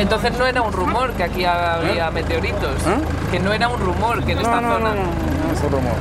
Entonces 0.00 0.32
no 0.38 0.46
era 0.46 0.62
un 0.62 0.72
rumor 0.72 1.12
que 1.12 1.24
aquí 1.24 1.44
había 1.44 2.08
¿Eh? 2.08 2.10
meteoritos, 2.10 2.74
¿Eh? 2.86 3.30
que 3.30 3.38
no 3.38 3.52
era 3.52 3.68
un 3.68 3.78
rumor 3.78 4.24
que 4.24 4.32
en 4.32 4.38
esta 4.38 4.60
no, 4.60 4.72
zona. 4.72 4.88
No, 4.90 4.94
no, 4.94 5.02
no, 5.02 5.52
es 5.52 5.62
un 5.62 5.70
rumor. 5.70 5.92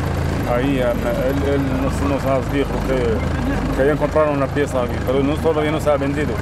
Ahí 0.56 0.80
él, 0.80 1.62
nos, 1.82 2.52
dijo 2.52 2.72
que, 2.88 3.76
que, 3.76 3.82
había 3.82 3.94
encontrado 3.94 4.32
una 4.32 4.48
pieza 4.48 4.84
aquí, 4.84 4.96
pero 5.06 5.22
todavía 5.36 5.72
no 5.72 5.82
se 5.82 5.90
ha 5.92 5.98
vendido. 5.98 6.34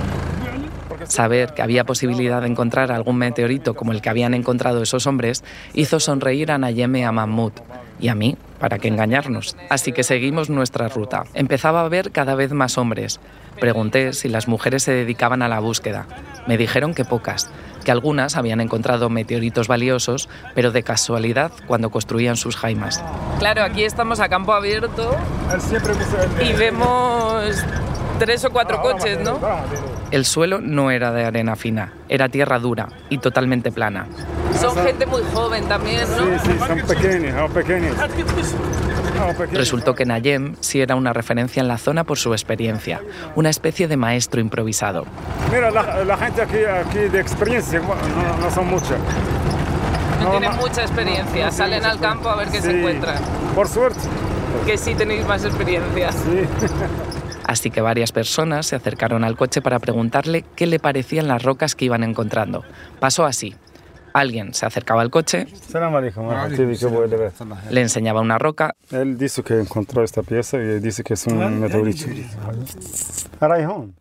Saber 1.08 1.54
que 1.54 1.62
había 1.62 1.86
posibilidad 1.86 2.41
de 2.41 2.48
encontrar 2.48 2.91
algún 2.91 3.17
meteorito 3.17 3.74
como 3.74 3.91
el 3.91 4.02
que 4.02 4.10
habían 4.10 4.34
encontrado 4.34 4.82
esos 4.82 5.08
hombres 5.08 5.43
hizo 5.74 6.00
sonreír 6.00 6.52
a 6.52 6.58
Nayeme 6.58 7.00
y 7.00 7.04
a 7.04 7.12
Mahmoud, 7.12 7.54
y 8.00 8.10
a 8.10 8.15
mí, 8.15 8.38
para 8.60 8.80
qué 8.80 8.88
engañarnos. 8.88 9.56
Así 9.70 9.91
que 9.91 10.04
seguimos 10.04 10.50
nuestra 10.50 10.89
ruta. 10.89 11.24
Empezaba 11.34 11.82
a 11.82 11.89
ver 11.89 12.12
cada 12.12 12.36
vez 12.36 12.52
más 12.52 12.78
hombres. 12.78 13.20
Pregunté 13.60 14.13
si 14.13 14.30
las 14.30 14.48
mujeres 14.48 14.84
se 14.84 14.91
dedicaban 14.91 15.41
a 15.41 15.48
la 15.48 15.60
búsqueda. 15.60 16.06
Me 16.46 16.58
dijeron 16.58 16.93
que 16.93 17.06
pocas, 17.06 17.50
que 17.84 17.91
algunas 17.91 18.36
habían 18.36 18.62
encontrado 18.62 19.10
meteoritos 19.10 19.67
valiosos, 19.67 20.30
pero 20.54 20.72
de 20.72 20.84
casualidad 20.84 21.52
cuando 21.67 21.89
construían 21.89 22.36
sus 22.36 22.56
jaimas. 22.56 23.04
Claro, 23.39 23.63
aquí 23.63 23.84
estamos 23.84 24.20
a 24.20 24.30
campo 24.30 24.54
abierto 24.54 25.15
y 26.43 26.54
vemos 26.54 27.63
tres 28.19 28.45
o 28.45 28.49
cuatro 28.51 28.82
coches, 28.82 29.19
¿no? 29.19 29.39
El 30.12 30.25
suelo 30.25 30.60
no 30.62 30.91
era 30.91 31.12
de 31.12 31.25
arena 31.25 31.56
fina, 31.56 31.93
era 32.10 32.30
tierra 32.30 32.60
dura 32.60 32.88
y 33.10 33.17
totalmente 33.17 33.71
plana. 33.71 34.08
Son 34.60 34.75
gente 34.75 35.06
muy 35.06 35.21
joven 35.34 35.67
también, 35.67 36.01
¿no? 36.12 36.17
Sí, 36.17 36.51
sí, 36.51 36.60
son 36.60 36.82
pequeños, 36.82 37.36
son 37.36 37.51
pequeños. 37.51 37.95
Resultó 39.51 39.95
que 39.95 40.06
Nayem 40.06 40.56
sí 40.60 40.82
era 40.82 40.95
una 40.95 41.13
referencia 41.13 41.62
en 41.62 41.67
la 41.67 41.77
zona 41.77 42.03
por 42.03 42.17
su 42.17 42.34
experiencia, 42.34 43.01
una 43.36 43.49
especie 43.49 43.88
de 43.88 43.97
maestro 43.97 44.39
improvisado. 44.39 45.06
Mira, 45.51 45.71
la, 45.71 46.17
gente 46.17 46.41
aquí, 46.41 46.58
aquí, 46.65 46.99
de 47.10 47.19
experiencia 47.19 47.80
no, 47.80 48.51
son 48.51 48.67
muchas. 48.67 48.97
No, 50.21 50.32
tienen 50.32 50.56
mucha 50.56 50.82
experiencia, 50.82 51.51
salen 51.51 51.86
al 51.86 51.99
campo 51.99 52.30
a 52.30 52.36
ver 52.36 52.49
qué 52.49 52.62
se 52.62 52.77
encuentran. 52.77 53.17
Por 53.56 53.67
suerte. 53.67 53.99
Que 54.65 54.77
sí 54.77 54.95
tenéis 54.95 55.25
más 55.25 55.43
experiencia. 55.45 56.12
Sí. 56.12 56.47
Así 57.47 57.71
que 57.71 57.81
varias 57.81 58.12
personas 58.12 58.67
se 58.67 58.75
acercaron 58.75 59.23
al 59.23 59.38
coche 59.38 59.62
para 59.62 59.79
preguntarle 59.79 60.43
qué 60.55 60.67
le 60.67 60.79
parecían 60.79 61.27
las 61.27 61.43
rocas 61.43 61.75
que 61.75 61.86
iban 61.86 62.03
encontrando. 62.03 62.63
Pasó 62.99 63.25
así. 63.25 63.55
Alguien 64.13 64.53
se 64.55 64.65
acercaba 64.65 65.01
al 65.03 65.12
coche, 65.12 65.45
le 67.69 67.81
enseñaba 67.81 68.21
una 68.21 68.39
roca. 68.39 68.75
Él 68.89 69.15
dice 69.15 69.43
que 69.43 69.60
encontró 69.60 70.03
esta 70.03 70.23
pieza 70.23 70.57
y 70.57 70.79
dice 70.79 71.03
que 71.03 71.13
es 71.13 71.27
un 71.27 71.60
meteorito. 71.60 72.07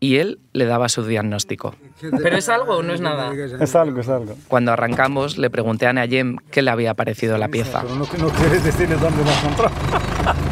Y 0.01 0.17
él 0.17 0.39
le 0.55 0.65
daba 0.65 0.89
su 0.89 1.05
diagnóstico. 1.05 1.75
¿Pero 2.23 2.37
es 2.39 2.49
algo 2.49 2.77
o 2.77 2.83
no 2.83 2.95
es 2.95 3.03
nada? 3.03 3.31
Es 3.61 3.77
algo, 3.77 4.01
es 4.01 4.09
algo. 4.09 4.35
Cuando 4.49 4.73
arrancamos, 4.73 5.37
le 5.37 5.51
pregunté 5.51 5.87
a 5.87 5.93
Nayem 5.93 6.39
qué 6.51 6.63
le 6.63 6.71
había 6.71 6.95
parecido 6.95 7.37
la 7.37 7.49
pieza. 7.49 7.83
no, 7.83 7.99
no 7.99 8.07
quieres 8.07 8.65
decirle 8.65 8.97
dónde 8.97 9.23
la 9.23 9.39
encontró. 9.39 9.71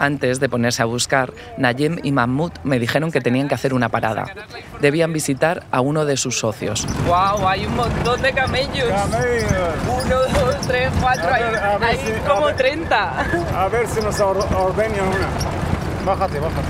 Antes 0.00 0.40
de 0.40 0.48
ponerse 0.48 0.80
a 0.80 0.86
buscar, 0.86 1.30
Nayem 1.58 1.98
y 2.02 2.10
Mahmoud 2.10 2.52
me 2.64 2.78
dijeron 2.78 3.12
que 3.12 3.20
tenían 3.20 3.48
que 3.48 3.54
hacer 3.54 3.74
una 3.74 3.90
parada. 3.90 4.24
Debían 4.80 5.12
visitar 5.12 5.64
a 5.70 5.82
uno 5.82 6.06
de 6.06 6.16
sus 6.16 6.38
socios. 6.38 6.86
¡Wow! 7.06 7.46
Hay 7.46 7.66
un 7.66 7.76
montón 7.76 8.22
de 8.22 8.32
camellos. 8.32 8.88
¡Camellos! 8.88 10.04
Uno, 10.06 10.16
dos, 10.16 10.66
tres, 10.66 10.90
cuatro, 11.02 11.28
hay, 11.30 11.98
como 12.26 12.46
treinta. 12.54 13.26
30. 13.30 13.62
A 13.62 13.68
ver 13.68 13.86
si 13.86 14.00
nos 14.00 14.18
ordenan 14.20 15.06
una. 15.06 15.28
Bájate, 16.06 16.40
bájate. 16.40 16.68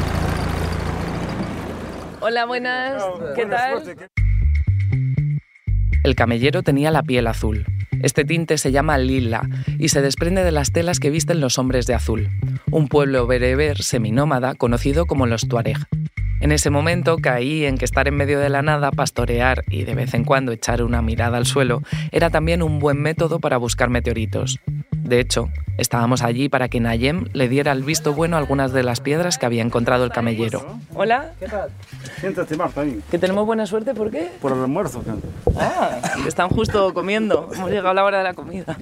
Hola, 2.21 2.47
buenas. 2.47 3.01
¿Qué 3.37 3.47
tal? 3.47 3.97
El 6.03 6.15
camellero 6.17 6.65
tenía 6.65 6.91
la 6.91 7.05
piel 7.05 7.29
azul. 7.29 7.65
Este 8.03 8.25
tinte 8.25 8.59
se 8.59 8.73
llama 8.73 8.99
lila 8.99 9.49
y 9.79 9.89
se 9.89 10.03
desprende 10.03 10.45
de 10.45 10.53
las 10.53 10.73
telas 10.73 11.01
que 11.01 11.11
visten 11.11 11.41
los 11.41 11.59
hombres 11.59 11.87
de 11.87 11.95
azul, 11.95 12.29
un 12.71 12.89
pueblo 12.89 13.27
bereber 13.27 13.83
seminómada 13.83 14.55
conocido 14.55 15.07
como 15.07 15.27
los 15.27 15.49
tuareg. 15.49 15.79
En 16.41 16.53
ese 16.53 16.71
momento 16.71 17.19
caí 17.19 17.67
en 17.67 17.77
que 17.77 17.85
estar 17.85 18.09
en 18.09 18.17
medio 18.17 18.41
de 18.41 18.49
la 18.49 18.63
nada, 18.63 18.91
pastorear 18.91 19.63
y 19.69 19.85
de 19.85 19.95
vez 19.95 20.15
en 20.15 20.25
cuando 20.25 20.53
echar 20.53 20.83
una 20.83 21.03
mirada 21.03 21.37
al 21.37 21.45
suelo 21.45 21.83
era 22.13 22.31
también 22.31 22.63
un 22.63 22.79
buen 22.79 23.01
método 23.01 23.41
para 23.41 23.59
buscar 23.59 23.91
meteoritos. 23.91 24.59
De 25.03 25.19
hecho, 25.19 25.49
estábamos 25.79 26.23
allí 26.23 26.49
para 26.49 26.69
que 26.69 26.79
Nayem 26.79 27.27
le 27.33 27.49
diera 27.49 27.73
el 27.73 27.83
visto 27.83 28.15
bueno 28.15 28.37
a 28.37 28.39
algunas 28.39 28.73
de 28.73 28.83
las 28.83 29.01
piedras 29.01 29.39
que 29.39 29.47
había 29.47 29.63
encontrado 29.63 30.05
el 30.05 30.11
camellero. 30.11 30.79
Hola. 30.95 31.33
¿Qué 31.41 31.47
tal? 31.47 31.71
Siéntate, 32.21 32.57
Marta. 32.57 32.83
Ahí. 32.83 33.01
Que 33.11 33.19
tenemos 33.19 33.47
buena 33.47 33.67
suerte, 33.67 33.95
¿por 33.95 34.11
qué? 34.11 34.31
Por 34.41 34.53
el 34.53 34.61
almuerzo. 34.61 35.03
Ah, 35.59 36.01
están 36.27 36.49
justo 36.51 36.93
comiendo. 36.95 37.49
Hemos 37.53 37.71
llegado 37.71 37.91
a 37.91 37.95
la 37.95 38.05
hora 38.05 38.19
de 38.19 38.25
la 38.25 38.35
comida. 38.35 38.79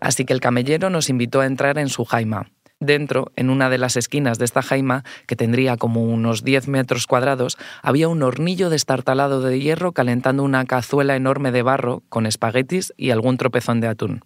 Así 0.00 0.24
que 0.24 0.32
el 0.32 0.40
camellero 0.40 0.90
nos 0.90 1.08
invitó 1.08 1.40
a 1.40 1.46
entrar 1.46 1.78
en 1.78 1.88
su 1.88 2.04
jaima. 2.04 2.50
Dentro, 2.80 3.30
en 3.36 3.48
una 3.48 3.70
de 3.70 3.78
las 3.78 3.96
esquinas 3.96 4.38
de 4.38 4.44
esta 4.44 4.60
jaima, 4.60 5.04
que 5.28 5.36
tendría 5.36 5.76
como 5.76 6.02
unos 6.02 6.42
10 6.42 6.66
metros 6.66 7.06
cuadrados, 7.06 7.56
había 7.80 8.08
un 8.08 8.22
hornillo 8.24 8.70
destartalado 8.70 9.40
de 9.40 9.60
hierro 9.60 9.92
calentando 9.92 10.42
una 10.42 10.64
cazuela 10.64 11.14
enorme 11.14 11.52
de 11.52 11.62
barro 11.62 12.02
con 12.08 12.26
espaguetis 12.26 12.92
y 12.96 13.10
algún 13.10 13.36
tropezón 13.36 13.80
de 13.80 13.86
atún. 13.86 14.24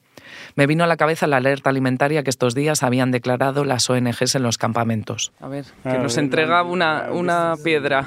Me 0.55 0.66
vino 0.66 0.85
a 0.85 0.87
la 0.87 0.96
cabeza 0.96 1.27
la 1.27 1.38
alerta 1.38 1.70
alimentaria 1.70 2.22
que 2.22 2.31
estos 2.31 2.55
días 2.55 2.83
habían 2.83 3.11
declarado 3.11 3.64
las 3.64 3.88
ONGs 3.88 4.35
en 4.35 4.42
los 4.42 4.59
campamentos. 4.59 5.33
A 5.40 5.49
ver, 5.49 5.64
que 5.83 5.99
nos 5.99 6.16
entrega 6.16 6.62
una, 6.62 7.09
una 7.12 7.55
piedra. 7.62 8.07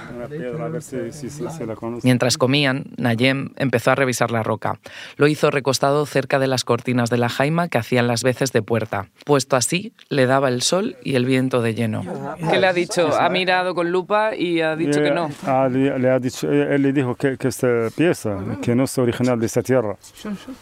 Mientras 2.03 2.37
comían, 2.37 2.85
Nayem 2.97 3.51
empezó 3.57 3.91
a 3.91 3.95
revisar 3.95 4.31
la 4.31 4.43
roca. 4.43 4.79
Lo 5.17 5.27
hizo 5.27 5.51
recostado 5.51 6.05
cerca 6.05 6.39
de 6.39 6.47
las 6.47 6.63
cortinas 6.63 7.09
de 7.09 7.17
la 7.17 7.29
jaima 7.29 7.67
que 7.67 7.77
hacían 7.77 8.07
las 8.07 8.23
veces 8.23 8.51
de 8.51 8.61
puerta. 8.61 9.07
Puesto 9.25 9.55
así, 9.55 9.93
le 10.09 10.25
daba 10.25 10.49
el 10.49 10.61
sol 10.61 10.97
y 11.03 11.15
el 11.15 11.25
viento 11.25 11.61
de 11.61 11.75
lleno. 11.75 12.03
¿Qué 12.49 12.59
le 12.59 12.67
ha 12.67 12.73
dicho? 12.73 13.19
Ha 13.19 13.29
mirado 13.29 13.75
con 13.75 13.91
lupa 13.91 14.35
y 14.35 14.61
ha 14.61 14.75
dicho 14.75 15.01
que 15.01 15.11
no. 15.11 15.29
Ah, 15.45 15.67
le, 15.69 16.09
ha 16.09 16.19
dicho, 16.19 16.51
él 16.51 16.81
le 16.81 16.93
dijo 16.93 17.15
que, 17.15 17.37
que 17.37 17.47
esta 17.47 17.89
pieza, 17.95 18.37
que 18.61 18.75
no 18.75 18.83
es 18.83 18.97
original 18.97 19.39
de 19.39 19.45
esta 19.45 19.61
tierra. 19.61 19.95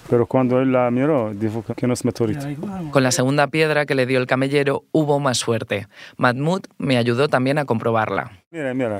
Pero 0.09 0.25
cuando 0.25 0.59
él 0.59 0.71
la 0.71 0.89
miró, 0.91 1.31
dijo 1.33 1.56
que 1.63 1.87
no 1.87 1.93
es 1.93 2.05
meteorito. 2.05 2.45
Con 2.91 3.03
la 3.03 3.11
segunda 3.11 3.47
piedra 3.47 3.85
que 3.85 3.95
le 3.95 4.05
dio 4.05 4.19
el 4.19 4.27
camellero 4.27 4.85
hubo 4.91 5.19
más 5.19 5.37
suerte. 5.37 5.87
Mahmoud 6.17 6.61
me 6.77 6.97
ayudó 6.97 7.27
también 7.27 7.57
a 7.57 7.65
comprobarla. 7.65 8.43
Mira, 8.49 8.73
mira. 8.73 8.97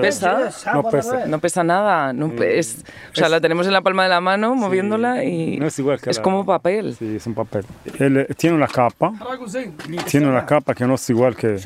¿Pesa? 0.00 0.50
No 0.72 0.82
pesa. 0.88 1.26
No 1.26 1.38
pesa 1.38 1.62
nada. 1.62 2.14
No 2.14 2.32
es, 2.42 2.82
o 3.12 3.14
sea, 3.14 3.28
la 3.28 3.42
tenemos 3.42 3.66
en 3.66 3.74
la 3.74 3.82
palma 3.82 4.04
de 4.04 4.08
la 4.08 4.22
mano, 4.22 4.54
moviéndola 4.54 5.22
y 5.22 5.58
No 5.58 5.66
es 5.66 5.78
igual 5.78 6.00
que 6.00 6.08
es 6.08 6.16
la- 6.16 6.22
como 6.22 6.46
papel. 6.46 6.94
Sí, 6.94 7.16
es 7.16 7.26
un 7.26 7.34
papel. 7.34 7.66
Él 7.98 8.16
eh, 8.16 8.26
tiene 8.38 8.56
una 8.56 8.66
capa, 8.68 9.12
tiene 10.06 10.28
una 10.28 10.46
capa 10.46 10.74
que 10.74 10.86
no 10.86 10.94
es 10.94 11.10
igual 11.10 11.36
que, 11.36 11.56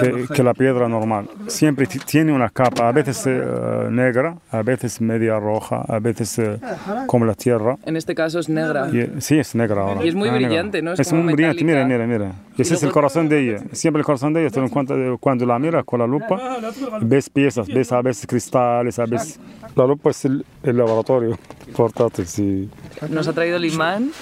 que, 0.00 0.26
que 0.34 0.42
la 0.42 0.52
piedra 0.52 0.88
normal. 0.88 1.28
Siempre 1.46 1.86
ti- 1.86 2.00
tiene 2.00 2.32
una 2.32 2.50
capa, 2.50 2.88
a 2.88 2.92
veces 2.92 3.24
eh, 3.28 3.40
negra, 3.88 4.36
a 4.50 4.62
veces 4.62 5.00
media 5.00 5.38
roja, 5.38 5.84
a 5.86 6.00
veces 6.00 6.36
eh, 6.40 6.58
como 7.06 7.24
la 7.24 7.34
tierra. 7.34 7.76
En 7.86 7.96
este 7.96 8.16
caso 8.16 8.40
es 8.40 8.48
negra. 8.48 8.88
Y, 8.92 9.20
sí, 9.20 9.38
es 9.38 9.54
negra 9.54 9.82
ahora. 9.82 10.04
Y 10.04 10.08
es 10.08 10.16
muy 10.16 10.28
Ah, 10.28 10.32
negra. 10.32 10.48
brillante, 10.48 10.82
¿no? 10.82 10.92
Es 10.94 10.98
Es, 11.00 11.08
como 11.10 11.22
muy 11.22 11.34
brillante, 11.34 11.62
mira, 11.64 11.84
mira, 11.86 12.04
mira. 12.04 12.32
Ese 12.56 12.74
es 12.74 12.82
el 12.82 12.92
corazón 12.92 13.28
de 13.28 13.40
ella. 13.40 13.64
Siempre 13.72 14.00
el 14.00 14.06
corazón 14.06 14.32
de 14.32 14.46
ella, 14.46 14.68
cuenta 14.68 14.94
de 14.94 15.16
cuando 15.18 15.44
la 15.46 15.58
miras 15.58 15.84
con 15.84 16.00
la 16.00 16.06
lupa, 16.06 16.58
ves 17.00 17.28
piezas, 17.28 17.66
ves 17.66 17.90
a 17.92 18.00
veces 18.02 18.26
cristales, 18.26 18.98
a 18.98 19.06
veces... 19.06 19.40
La 19.74 19.86
lupa 19.86 20.10
es 20.10 20.24
el, 20.24 20.44
el 20.62 20.76
laboratorio 20.76 21.36
portátil, 21.76 22.26
sí. 22.26 22.70
Nos 23.10 23.26
ha 23.26 23.32
traído 23.32 23.56
el 23.56 23.64
imán. 23.64 24.12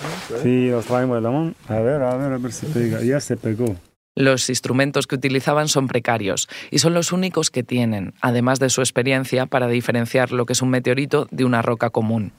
Sí, 0.43 0.69
nos 0.71 0.87
traemos 0.87 1.19
el 1.19 1.25
limón. 1.25 1.55
A 1.69 1.75
ver, 1.75 2.03
a 2.03 2.17
ver, 2.17 2.33
a 2.33 2.39
ver 2.39 2.53
si 2.53 2.67
pega. 2.67 3.03
Ya 3.03 3.21
se 3.21 3.37
pegó. 3.37 3.77
Los 4.15 4.51
instrumentos 4.51 5.07
que 5.07 5.15
utilizaban 5.15 5.69
son 5.69 5.89
precarios 5.89 6.49
y 6.71 6.81
son 6.81 6.93
los 6.93 7.13
únicos 7.13 7.51
que 7.51 7.63
tienen, 7.63 8.13
además 8.21 8.61
de 8.61 8.69
su 8.69 8.83
experiencia, 8.83 9.47
para 9.47 9.69
diferenciar 9.69 10.33
lo 10.33 10.45
que 10.45 10.53
es 10.53 10.61
un 10.61 10.69
meteorito 10.69 11.29
de 11.31 11.45
una 11.45 11.63
roca 11.63 11.89
común. 11.89 12.33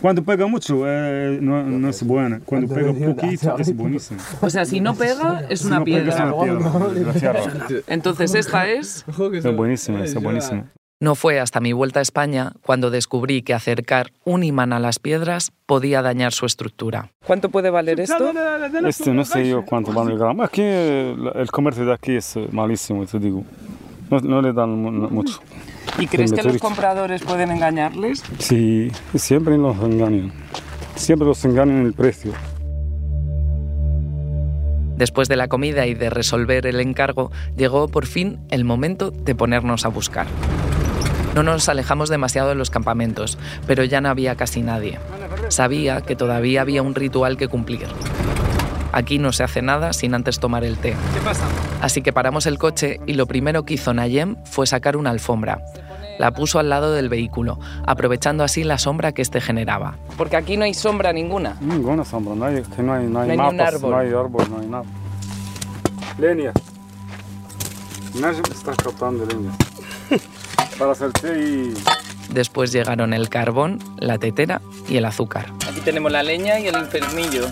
Cuando 0.00 0.22
pega 0.22 0.46
mucho, 0.46 0.82
eh, 0.86 1.38
no, 1.40 1.62
no 1.62 1.88
es 1.88 2.02
buena. 2.02 2.40
Cuando 2.44 2.72
pega 2.74 2.92
poquito, 2.92 3.56
es 3.58 3.74
buenísimo. 3.76 4.20
O 4.40 4.50
sea, 4.50 4.64
si 4.64 4.80
no 4.80 4.94
pega, 4.94 5.44
es 5.48 5.60
Si 5.60 5.66
una 5.66 5.78
no 5.80 5.84
pega, 5.84 5.98
es 5.98 6.04
piedra. 6.14 6.34
una 6.34 7.12
piedra. 7.12 7.42
Entonces 7.86 8.34
esta 8.34 8.68
es... 8.68 9.04
Es 9.08 9.56
buenísima, 9.56 10.04
es 10.04 10.14
buenísima. 10.14 10.64
No 11.00 11.14
fue 11.14 11.38
hasta 11.38 11.60
mi 11.60 11.72
vuelta 11.72 12.00
a 12.00 12.02
España 12.02 12.54
cuando 12.66 12.90
descubrí 12.90 13.42
que 13.42 13.54
acercar 13.54 14.10
un 14.24 14.42
imán 14.42 14.72
a 14.72 14.80
las 14.80 14.98
piedras 14.98 15.52
podía 15.64 16.02
dañar 16.02 16.32
su 16.32 16.44
estructura. 16.44 17.12
¿Cuánto 17.24 17.50
puede 17.50 17.70
valer 17.70 18.00
esto? 18.00 18.32
Este 18.84 19.12
no 19.14 19.24
sé 19.24 19.48
yo 19.48 19.64
cuánto 19.64 19.92
vale 19.92 20.12
el 20.14 20.18
gramo. 20.18 20.42
Aquí 20.42 20.62
el 20.62 21.48
comercio 21.52 21.84
de 21.86 21.92
aquí 21.94 22.16
es 22.16 22.34
malísimo, 22.50 23.06
te 23.06 23.20
digo. 23.20 23.44
No, 24.10 24.18
no 24.20 24.42
le 24.42 24.52
dan 24.52 24.70
mu- 24.70 24.90
mucho. 24.90 25.38
¿Y 25.98 26.06
crees 26.06 26.32
que 26.32 26.42
los 26.42 26.58
compradores 26.58 27.22
pueden 27.22 27.50
engañarles? 27.50 28.22
Sí, 28.38 28.90
siempre 29.14 29.56
los 29.56 29.76
engañan. 29.78 30.32
Siempre 30.94 31.26
los 31.26 31.44
engañan 31.44 31.78
en 31.78 31.86
el 31.86 31.92
precio. 31.92 32.32
Después 34.96 35.28
de 35.28 35.36
la 35.36 35.46
comida 35.46 35.86
y 35.86 35.94
de 35.94 36.10
resolver 36.10 36.66
el 36.66 36.80
encargo, 36.80 37.30
llegó 37.56 37.86
por 37.86 38.06
fin 38.06 38.40
el 38.50 38.64
momento 38.64 39.12
de 39.12 39.34
ponernos 39.36 39.84
a 39.84 39.88
buscar. 39.88 40.26
No 41.36 41.44
nos 41.44 41.68
alejamos 41.68 42.08
demasiado 42.08 42.48
de 42.48 42.56
los 42.56 42.70
campamentos, 42.70 43.38
pero 43.68 43.84
ya 43.84 44.00
no 44.00 44.08
había 44.08 44.34
casi 44.34 44.60
nadie. 44.60 44.98
Sabía 45.50 46.00
que 46.00 46.16
todavía 46.16 46.62
había 46.62 46.82
un 46.82 46.96
ritual 46.96 47.36
que 47.36 47.46
cumplir. 47.46 47.86
Aquí 48.90 49.18
no 49.18 49.32
se 49.32 49.44
hace 49.44 49.62
nada 49.62 49.92
sin 49.92 50.14
antes 50.14 50.40
tomar 50.40 50.64
el 50.64 50.78
té. 50.78 50.96
¿Qué 51.14 51.20
pasa? 51.24 51.44
Así 51.80 52.02
que 52.02 52.12
paramos 52.12 52.46
el 52.46 52.58
coche 52.58 53.00
y 53.06 53.14
lo 53.14 53.26
primero 53.26 53.64
que 53.64 53.74
hizo 53.74 53.94
Nayem 53.94 54.36
fue 54.44 54.66
sacar 54.66 54.96
una 54.96 55.10
alfombra. 55.10 55.62
La 56.18 56.32
puso 56.32 56.58
al 56.58 56.68
lado 56.68 56.92
del 56.92 57.08
vehículo, 57.08 57.60
aprovechando 57.86 58.42
así 58.42 58.64
la 58.64 58.78
sombra 58.78 59.12
que 59.12 59.22
éste 59.22 59.40
generaba. 59.40 59.96
Porque 60.16 60.36
aquí 60.36 60.56
no 60.56 60.64
hay 60.64 60.74
sombra 60.74 61.12
ninguna. 61.12 61.56
Ninguna 61.60 62.04
sombra, 62.04 62.34
no 62.34 62.44
hay, 62.44 62.62
que 62.62 62.82
no 62.82 62.92
hay, 62.94 63.06
no 63.06 63.20
hay, 63.20 63.36
No 63.36 63.44
hay 63.44 63.52
mapas, 63.52 63.74
árbol. 63.74 63.90
no 63.92 63.98
hay 63.98 64.08
árbol, 64.08 64.46
no 64.50 64.58
hay 64.60 64.66
nada. 64.66 64.84
Leña. 66.18 66.52
Nadie 68.14 68.40
está 68.50 68.72
cortando 68.82 69.24
leña. 69.24 69.52
Para 70.78 70.90
hacer 70.92 71.12
té 71.12 71.38
y... 71.40 71.74
Después 72.30 72.72
llegaron 72.72 73.14
el 73.14 73.28
carbón, 73.28 73.78
la 73.98 74.18
tetera 74.18 74.60
y 74.88 74.96
el 74.96 75.04
azúcar. 75.04 75.46
Aquí 75.70 75.80
tenemos 75.80 76.10
la 76.10 76.24
leña 76.24 76.58
y 76.58 76.66
el 76.66 76.76
infernillo. 76.76 77.46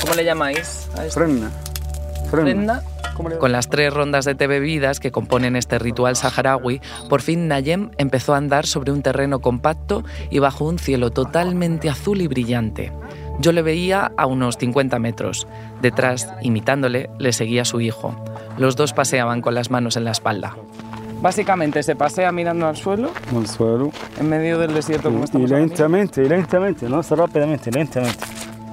¿Cómo 0.00 0.14
le 0.14 0.24
llamáis 0.24 0.88
a 0.96 1.06
esto? 1.06 1.20
Frenna. 1.20 1.50
Con 3.38 3.52
las 3.52 3.68
tres 3.68 3.92
rondas 3.92 4.24
de 4.24 4.34
té 4.34 4.46
bebidas 4.46 5.00
que 5.00 5.10
componen 5.10 5.56
este 5.56 5.78
ritual 5.78 6.14
saharaui, 6.14 6.80
por 7.08 7.20
fin 7.20 7.48
Nayem 7.48 7.90
empezó 7.98 8.34
a 8.34 8.36
andar 8.36 8.66
sobre 8.66 8.92
un 8.92 9.02
terreno 9.02 9.40
compacto 9.40 10.04
y 10.30 10.38
bajo 10.38 10.64
un 10.64 10.78
cielo 10.78 11.10
totalmente 11.10 11.90
azul 11.90 12.20
y 12.20 12.28
brillante. 12.28 12.92
Yo 13.40 13.52
le 13.52 13.62
veía 13.62 14.12
a 14.16 14.26
unos 14.26 14.56
50 14.58 14.98
metros. 14.98 15.46
Detrás, 15.80 16.28
imitándole, 16.42 17.08
le 17.18 17.32
seguía 17.32 17.64
su 17.64 17.80
hijo. 17.80 18.14
Los 18.56 18.76
dos 18.76 18.92
paseaban 18.92 19.42
con 19.42 19.54
las 19.54 19.70
manos 19.70 19.96
en 19.96 20.04
la 20.04 20.10
espalda. 20.10 20.56
Básicamente 21.20 21.82
se 21.82 21.96
pasea 21.96 22.30
mirando 22.30 22.68
al 22.68 22.76
suelo 22.76 23.10
al 23.34 23.46
suelo. 23.46 23.90
en 24.20 24.28
medio 24.28 24.58
del 24.58 24.72
desierto 24.72 25.08
como 25.08 25.20
Y, 25.20 25.24
estamos 25.24 25.50
lentamente, 25.50 26.22
y 26.22 26.28
lentamente, 26.28 26.88
no 26.88 27.02
rápidamente, 27.02 27.72
lentamente. 27.72 28.24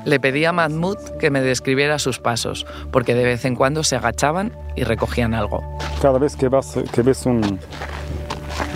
Le 0.06 0.20
pedí 0.20 0.46
a 0.46 0.52
Mahmoud 0.54 0.98
que 1.20 1.30
me 1.32 1.42
describiera 1.42 1.98
sus 2.00 2.20
pasos, 2.20 2.66
porque 2.92 3.16
de 3.16 3.24
vez 3.24 3.44
en 3.46 3.56
cuando 3.56 3.84
se 3.84 3.96
agachaban 3.96 4.54
y 4.76 4.84
recogían 4.84 5.34
algo. 5.34 5.64
Cada 6.02 6.20
vez 6.20 6.36
que, 6.36 6.48
vas, 6.48 6.78
que 6.94 7.02
ves 7.02 7.26
un- 7.26 7.60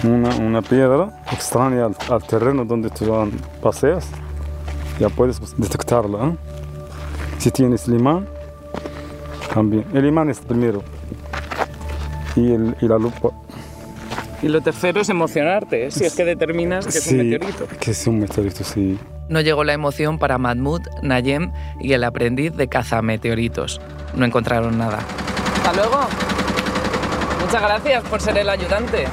una, 0.03 0.35
una 0.37 0.61
piedra 0.61 1.21
extraña 1.31 1.85
al, 1.85 1.95
al 2.09 2.23
terreno 2.23 2.65
donde 2.65 2.89
tú 2.89 3.05
van- 3.11 3.31
paseas, 3.61 4.07
ya 4.99 5.09
puedes 5.09 5.39
detectarla. 5.57 6.29
¿eh? 6.29 6.35
Si 7.37 7.51
tienes 7.51 7.87
el 7.87 7.95
imán, 7.99 8.27
también. 9.53 9.85
El 9.93 10.05
imán 10.05 10.29
es 10.29 10.39
primero. 10.39 10.83
Y, 12.35 12.53
el- 12.53 12.75
y 12.81 12.87
la 12.87 12.97
lupa. 12.97 13.29
Y 14.41 14.47
lo 14.47 14.61
tercero 14.61 15.01
es 15.01 15.09
emocionarte, 15.09 15.87
¿eh? 15.87 15.91
si 15.91 16.05
es 16.05 16.15
que 16.15 16.23
determinas 16.25 16.87
que 16.87 16.97
es 16.97 17.07
un 17.11 17.17
meteorito. 17.17 17.67
Que 17.79 17.91
es 17.91 18.07
un 18.07 18.19
meteorito, 18.19 18.63
sí. 18.63 18.97
No 19.29 19.41
llegó 19.41 19.63
la 19.63 19.73
emoción 19.73 20.17
para 20.17 20.39
Mahmoud, 20.39 20.81
Nayem 21.03 21.51
y 21.79 21.93
el 21.93 22.03
aprendiz 22.03 22.53
de 22.55 22.67
caza 22.67 23.01
meteoritos. 23.03 23.79
No 24.15 24.25
encontraron 24.25 24.77
nada. 24.77 24.99
Hasta 25.55 25.73
luego. 25.73 25.99
Muchas 27.39 27.61
gracias 27.61 28.03
por 28.05 28.21
ser 28.21 28.37
el 28.39 28.49
ayudante. 28.49 29.05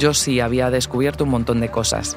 Yo 0.00 0.14
sí 0.14 0.40
había 0.40 0.70
descubierto 0.70 1.24
un 1.24 1.30
montón 1.30 1.60
de 1.60 1.68
cosas. 1.68 2.16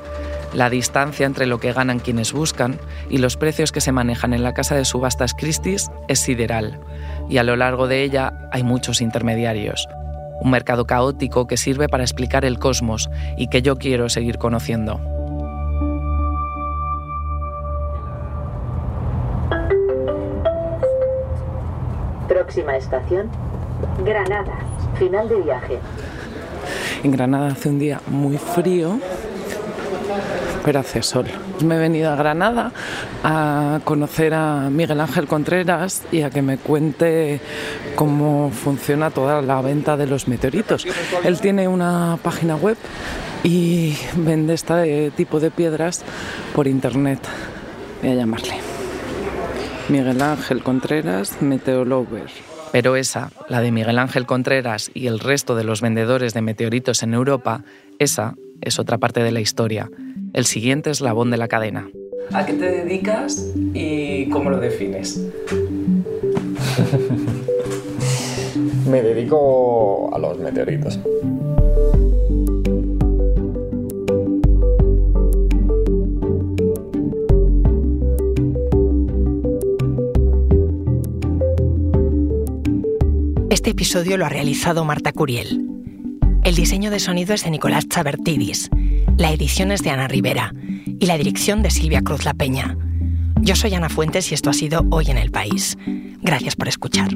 La 0.53 0.71
distancia 0.71 1.27
entre 1.27 1.45
lo 1.45 1.59
que 1.59 1.71
ganan 1.71 1.99
quienes 1.99 2.33
buscan 2.33 2.79
y 3.09 3.19
los 3.19 3.37
precios 3.37 3.71
que 3.71 3.81
se 3.81 3.91
manejan 3.91 4.33
en 4.33 4.41
la 4.41 4.53
casa 4.53 4.75
de 4.75 4.85
subastas 4.85 5.35
Christie's 5.35 5.91
es 6.07 6.19
sideral. 6.19 6.79
Y 7.29 7.37
a 7.37 7.43
lo 7.43 7.55
largo 7.55 7.87
de 7.87 8.03
ella 8.03 8.33
hay 8.51 8.63
muchos 8.63 9.01
intermediarios. 9.01 9.87
Un 10.41 10.49
mercado 10.49 10.85
caótico 10.85 11.45
que 11.45 11.57
sirve 11.57 11.89
para 11.89 12.03
explicar 12.03 12.43
el 12.43 12.57
cosmos 12.57 13.09
y 13.37 13.49
que 13.49 13.61
yo 13.61 13.75
quiero 13.75 14.09
seguir 14.09 14.37
conociendo. 14.39 15.16
Próxima 22.47 22.77
estación, 22.77 23.29
Granada. 24.05 24.57
Final 24.97 25.27
de 25.27 25.35
viaje. 25.41 25.79
En 27.03 27.11
Granada 27.11 27.47
hace 27.47 27.67
un 27.67 27.77
día 27.77 27.99
muy 28.07 28.37
frío, 28.37 29.01
pero 30.63 30.79
hace 30.79 31.03
sol. 31.03 31.25
Me 31.61 31.75
he 31.75 31.77
venido 31.77 32.09
a 32.09 32.15
Granada 32.15 32.71
a 33.21 33.81
conocer 33.83 34.33
a 34.33 34.69
Miguel 34.69 35.01
Ángel 35.01 35.27
Contreras 35.27 36.03
y 36.09 36.21
a 36.21 36.29
que 36.29 36.41
me 36.41 36.57
cuente 36.57 37.41
cómo 37.97 38.49
funciona 38.49 39.11
toda 39.11 39.41
la 39.41 39.59
venta 39.61 39.97
de 39.97 40.07
los 40.07 40.29
meteoritos. 40.29 40.87
Él 41.25 41.41
tiene 41.41 41.67
una 41.67 42.17
página 42.23 42.55
web 42.55 42.77
y 43.43 43.97
vende 44.15 44.53
este 44.53 45.11
tipo 45.11 45.41
de 45.41 45.51
piedras 45.51 46.01
por 46.55 46.65
internet. 46.65 47.19
Voy 48.01 48.11
a 48.11 48.15
llamarle. 48.15 48.66
Miguel 49.89 50.21
Ángel 50.21 50.63
Contreras, 50.63 51.41
Meteolover. 51.41 52.25
Pero 52.73 52.97
esa, 52.97 53.31
la 53.47 53.61
de 53.61 53.71
Miguel 53.71 53.99
Ángel 53.99 54.25
Contreras 54.25 54.91
y 54.93 55.07
el 55.07 55.19
resto 55.19 55.55
de 55.55 55.63
los 55.63 55.79
vendedores 55.81 56.33
de 56.33 56.41
meteoritos 56.41 57.03
en 57.03 57.13
Europa, 57.13 57.63
esa 57.97 58.35
es 58.59 58.79
otra 58.79 58.97
parte 58.97 59.23
de 59.23 59.31
la 59.31 59.39
historia. 59.39 59.89
El 60.33 60.45
siguiente 60.45 60.89
eslabón 60.89 61.31
de 61.31 61.37
la 61.37 61.47
cadena. 61.47 61.87
¿A 62.33 62.45
qué 62.45 62.53
te 62.53 62.69
dedicas 62.69 63.53
y 63.73 64.27
cómo 64.29 64.49
lo 64.49 64.59
defines? 64.59 65.21
Me 68.89 69.01
dedico 69.01 70.13
a 70.13 70.19
los 70.19 70.37
meteoritos. 70.39 70.99
Este 83.67 83.83
episodio 83.83 84.15
lo 84.15 84.25
ha 84.25 84.29
realizado 84.29 84.85
Marta 84.85 85.11
Curiel. 85.11 85.61
El 86.45 86.55
diseño 86.55 86.89
de 86.89 87.01
sonido 87.01 87.33
es 87.33 87.43
de 87.43 87.49
Nicolás 87.49 87.89
Chabertidis, 87.89 88.69
la 89.17 89.33
edición 89.33 89.73
es 89.73 89.81
de 89.81 89.89
Ana 89.89 90.07
Rivera 90.07 90.53
y 90.85 91.05
la 91.05 91.17
dirección 91.17 91.63
de 91.63 91.69
Silvia 91.69 92.01
Cruz 92.01 92.23
La 92.23 92.33
Peña. 92.33 92.77
Yo 93.41 93.57
soy 93.57 93.73
Ana 93.73 93.89
Fuentes 93.89 94.31
y 94.31 94.35
esto 94.35 94.49
ha 94.49 94.53
sido 94.53 94.85
Hoy 94.89 95.07
en 95.09 95.17
el 95.17 95.31
País. 95.31 95.77
Gracias 96.21 96.55
por 96.55 96.69
escuchar. 96.69 97.09